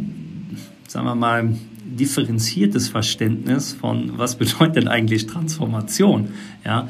[0.87, 1.51] sagen wir mal,
[1.99, 6.31] differenziertes Verständnis von, was bedeutet eigentlich Transformation.
[6.65, 6.89] Ja?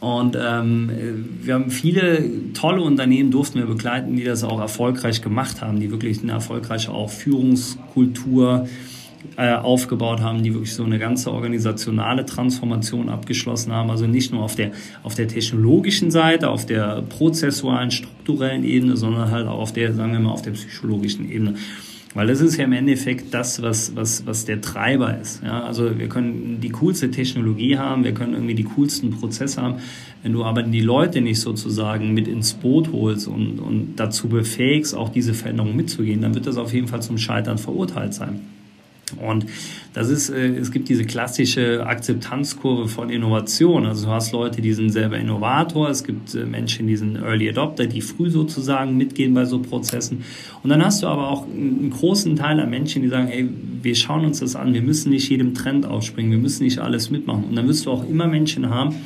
[0.00, 0.90] Und ähm,
[1.42, 5.90] wir haben viele tolle Unternehmen durften wir begleiten, die das auch erfolgreich gemacht haben, die
[5.90, 8.68] wirklich eine erfolgreiche auch Führungskultur
[9.36, 13.90] äh, aufgebaut haben, die wirklich so eine ganze organisationale Transformation abgeschlossen haben.
[13.90, 14.72] Also nicht nur auf der,
[15.02, 20.12] auf der technologischen Seite, auf der prozessualen, strukturellen Ebene, sondern halt auch auf der, sagen
[20.12, 21.54] wir mal, auf der psychologischen Ebene.
[22.16, 25.42] Weil das ist ja im Endeffekt das, was, was, was der Treiber ist.
[25.44, 25.64] Ja?
[25.64, 29.80] Also wir können die coolste Technologie haben, wir können irgendwie die coolsten Prozesse haben.
[30.22, 34.94] Wenn du aber die Leute nicht sozusagen mit ins Boot holst und, und dazu befähigst,
[34.94, 38.40] auch diese Veränderung mitzugehen, dann wird das auf jeden Fall zum Scheitern verurteilt sein.
[39.24, 39.46] Und
[39.94, 43.86] das ist, äh, es gibt diese klassische Akzeptanzkurve von Innovation.
[43.86, 47.48] Also du hast Leute, die sind selber Innovator, es gibt äh, Menschen, die sind Early
[47.48, 50.24] Adopter, die früh sozusagen mitgehen bei so Prozessen.
[50.64, 53.48] Und dann hast du aber auch einen großen Teil an Menschen, die sagen, ey,
[53.82, 57.10] wir schauen uns das an, wir müssen nicht jedem Trend aufspringen, wir müssen nicht alles
[57.10, 57.44] mitmachen.
[57.44, 58.96] Und dann wirst du auch immer Menschen haben,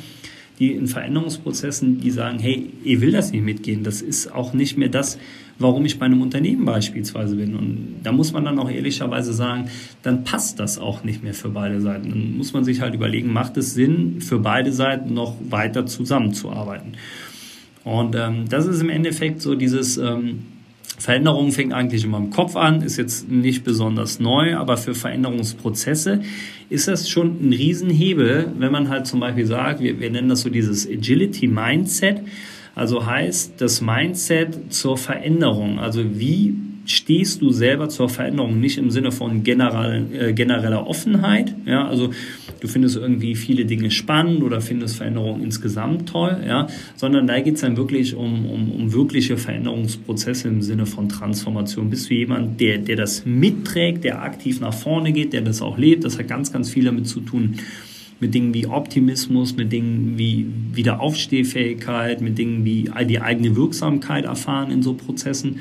[0.61, 3.83] die in Veränderungsprozessen, die sagen, hey, ich will das nicht mitgehen.
[3.83, 5.17] Das ist auch nicht mehr das,
[5.57, 7.55] warum ich bei einem Unternehmen beispielsweise bin.
[7.55, 9.71] Und da muss man dann auch ehrlicherweise sagen,
[10.03, 12.11] dann passt das auch nicht mehr für beide Seiten.
[12.11, 16.93] Dann muss man sich halt überlegen, macht es Sinn, für beide Seiten noch weiter zusammenzuarbeiten.
[17.83, 19.97] Und ähm, das ist im Endeffekt so dieses...
[19.97, 20.43] Ähm,
[21.01, 26.21] Veränderung fängt eigentlich immer im Kopf an, ist jetzt nicht besonders neu, aber für Veränderungsprozesse
[26.69, 30.41] ist das schon ein Riesenhebel, wenn man halt zum Beispiel sagt, wir, wir nennen das
[30.41, 32.21] so dieses Agility Mindset,
[32.75, 36.53] also heißt das Mindset zur Veränderung, also wie
[36.85, 42.11] stehst du selber zur Veränderung, nicht im Sinne von generell, äh, genereller Offenheit, ja, also
[42.59, 47.55] du findest irgendwie viele Dinge spannend oder findest Veränderungen insgesamt toll, ja, sondern da geht
[47.55, 51.89] es dann wirklich um, um, um wirkliche Veränderungsprozesse im Sinne von Transformation.
[51.89, 55.77] Bist du jemand, der, der das mitträgt, der aktiv nach vorne geht, der das auch
[55.77, 56.03] lebt?
[56.03, 57.55] Das hat ganz, ganz viel damit zu tun,
[58.19, 64.71] mit Dingen wie Optimismus, mit Dingen wie Wiederaufstehfähigkeit, mit Dingen wie die eigene Wirksamkeit erfahren
[64.71, 65.59] in so Prozessen.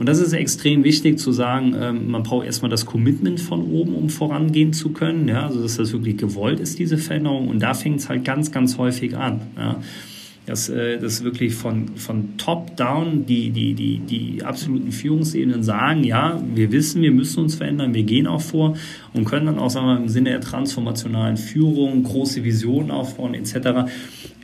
[0.00, 3.94] Und das ist extrem wichtig zu sagen, ähm, man braucht erstmal das Commitment von oben,
[3.94, 5.28] um vorangehen zu können.
[5.28, 7.48] Ja, also dass das wirklich gewollt ist, diese Veränderung.
[7.48, 9.42] Und da fängt es halt ganz, ganz häufig an.
[9.58, 9.76] Ja
[10.46, 16.02] dass äh, das wirklich von, von top down die, die, die, die absoluten Führungsebenen sagen,
[16.02, 18.76] ja, wir wissen, wir müssen uns verändern, wir gehen auch vor
[19.12, 23.90] und können dann auch sagen wir, im Sinne der transformationalen Führung große Visionen aufbauen etc.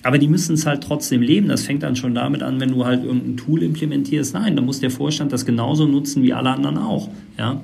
[0.06, 1.48] Aber die müssen es halt trotzdem leben.
[1.48, 4.34] Das fängt dann schon damit an, wenn du halt irgendein Tool implementierst.
[4.34, 7.08] Nein, dann muss der Vorstand das genauso nutzen wie alle anderen auch.
[7.36, 7.60] Ja?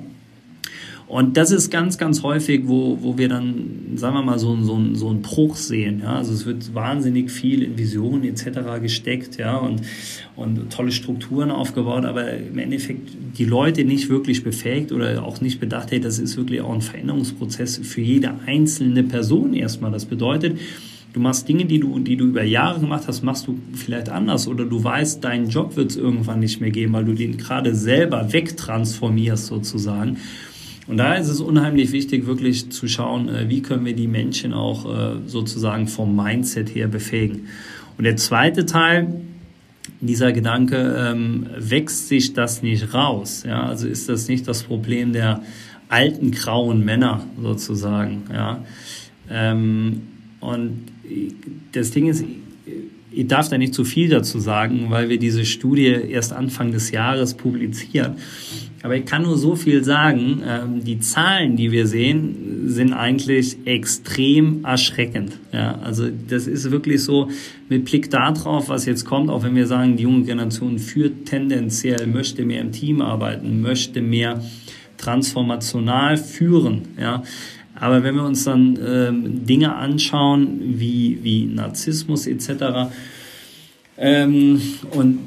[1.07, 4.77] Und das ist ganz, ganz häufig, wo, wo wir dann, sagen wir mal, so, so,
[4.93, 6.01] so einen Bruch sehen.
[6.03, 6.17] Ja?
[6.17, 8.81] Also es wird wahnsinnig viel in Visionen etc.
[8.81, 9.55] gesteckt ja?
[9.55, 9.81] und,
[10.35, 15.61] und tolle Strukturen aufgebaut, aber im Endeffekt die Leute nicht wirklich befähigt oder auch nicht
[15.61, 19.91] bedacht, hey, das ist wirklich auch ein Veränderungsprozess für jede einzelne Person erstmal.
[19.91, 20.59] Das bedeutet,
[21.13, 24.47] Du machst Dinge, die du, die du über Jahre gemacht hast, machst du vielleicht anders
[24.47, 27.75] oder du weißt, deinen Job wird es irgendwann nicht mehr geben, weil du den gerade
[27.75, 30.17] selber wegtransformierst sozusagen.
[30.87, 34.53] Und da ist es unheimlich wichtig, wirklich zu schauen, äh, wie können wir die Menschen
[34.53, 37.47] auch äh, sozusagen vom Mindset her befähigen.
[37.97, 39.21] Und der zweite Teil,
[40.01, 43.43] dieser Gedanke, ähm, wächst sich das nicht raus?
[43.47, 45.43] Ja, also ist das nicht das Problem der
[45.89, 48.23] alten grauen Männer sozusagen?
[48.33, 48.65] Ja,
[49.29, 50.01] ähm,
[50.41, 50.87] und
[51.71, 52.23] das Ding ist,
[53.15, 56.91] ich darf da nicht zu viel dazu sagen, weil wir diese Studie erst Anfang des
[56.91, 58.15] Jahres publizieren.
[58.81, 63.55] Aber ich kann nur so viel sagen, ähm, die Zahlen, die wir sehen, sind eigentlich
[63.63, 65.39] extrem erschreckend.
[65.53, 67.29] Ja, also das ist wirklich so
[67.69, 72.07] mit Blick darauf, was jetzt kommt, auch wenn wir sagen, die junge Generation führt tendenziell,
[72.07, 74.43] möchte mehr im Team arbeiten, möchte mehr
[74.97, 76.81] transformational führen.
[76.99, 77.23] Ja,
[77.75, 82.91] aber wenn wir uns dann ähm, Dinge anschauen wie, wie Narzissmus etc.
[83.97, 84.61] Ähm,
[84.91, 85.19] und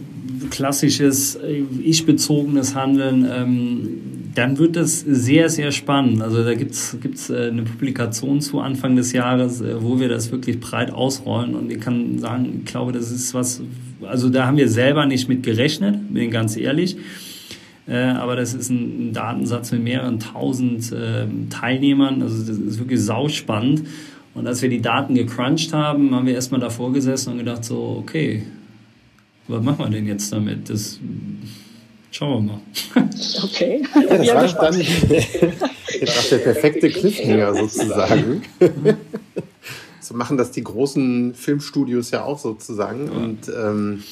[0.51, 3.89] klassisches äh, ich-bezogenes Handeln, ähm,
[4.35, 6.23] dann wird das sehr, sehr spannend.
[6.23, 10.31] Also da gibt's gibt's äh, eine Publikation zu Anfang des Jahres, äh, wo wir das
[10.31, 11.55] wirklich breit ausrollen.
[11.55, 13.63] Und ich kann sagen, ich glaube, das ist was,
[14.03, 16.97] also da haben wir selber nicht mit gerechnet, bin ganz ehrlich.
[17.89, 22.23] Äh, aber das ist ein, Datensatz mit mehreren tausend äh, Teilnehmern.
[22.23, 23.85] Also das ist wirklich sauspannend.
[24.35, 27.97] Und als wir die Daten gecrunched haben, haben wir erstmal davor gesessen und gedacht so,
[28.01, 28.43] okay,
[29.49, 30.69] was machen wir denn jetzt damit?
[30.69, 30.99] Das
[32.11, 33.07] schauen wir mal.
[33.45, 33.83] Okay.
[33.95, 38.43] Ja, das war dann jetzt auch der perfekte Cliffhanger sozusagen.
[40.01, 43.09] so machen das die großen Filmstudios ja auch sozusagen.
[43.09, 44.03] Und ähm,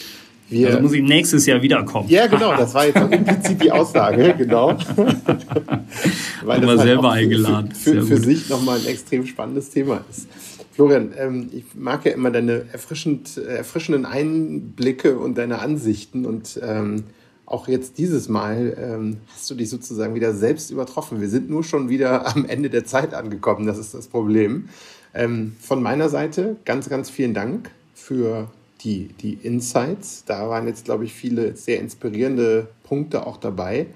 [0.49, 2.09] wir, also muss ich nächstes Jahr wiederkommen.
[2.09, 4.69] Ja, genau, das war jetzt auch implizit die Aussage, genau.
[6.45, 7.73] Weil das halt selber eingeladen.
[7.73, 10.29] Für, für, für sich nochmal ein extrem spannendes Thema ist.
[10.73, 17.05] Florian, ähm, ich mag ja immer deine erfrischend, erfrischenden Einblicke und deine Ansichten und ähm,
[17.47, 21.21] auch jetzt dieses Mal ähm, hast du dich sozusagen wieder selbst übertroffen.
[21.21, 24.69] Wir sind nur schon wieder am Ende der Zeit angekommen, das ist das Problem.
[25.15, 28.49] Ähm, von meiner Seite ganz, ganz vielen Dank für
[28.85, 30.25] die, die Insights.
[30.27, 33.87] Da waren jetzt, glaube ich, viele sehr inspirierende Punkte auch dabei,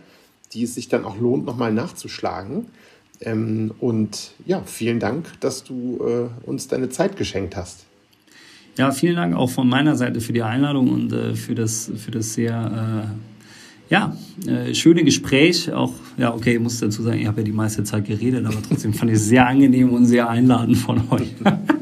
[0.53, 2.67] die es sich dann auch lohnt, nochmal nachzuschlagen.
[3.21, 7.85] Ähm, und ja, vielen Dank, dass du äh, uns deine Zeit geschenkt hast.
[8.77, 12.13] Ja, vielen Dank auch von meiner Seite für die Einladung und äh, für, das, für
[12.13, 13.11] das sehr
[13.91, 14.17] äh, ja,
[14.47, 15.73] äh, schöne Gespräch.
[15.73, 18.63] Auch, ja, okay, ich muss dazu sagen, ich habe ja die meiste Zeit geredet, aber
[18.63, 21.35] trotzdem fand ich es sehr angenehm und sehr einladend von euch.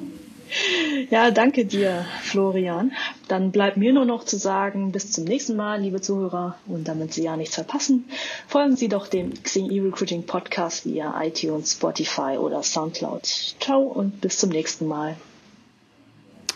[1.11, 2.93] Ja, danke dir, Florian.
[3.29, 6.57] Dann bleibt mir nur noch zu sagen, bis zum nächsten Mal, liebe Zuhörer.
[6.67, 8.07] Und damit Sie ja nichts verpassen,
[8.49, 13.25] folgen Sie doch dem Xing E-Recruiting Podcast via iTunes, Spotify oder Soundcloud.
[13.61, 15.17] Ciao und bis zum nächsten Mal.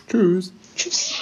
[0.09, 0.51] Tschüss.
[0.75, 1.15] Tschüss.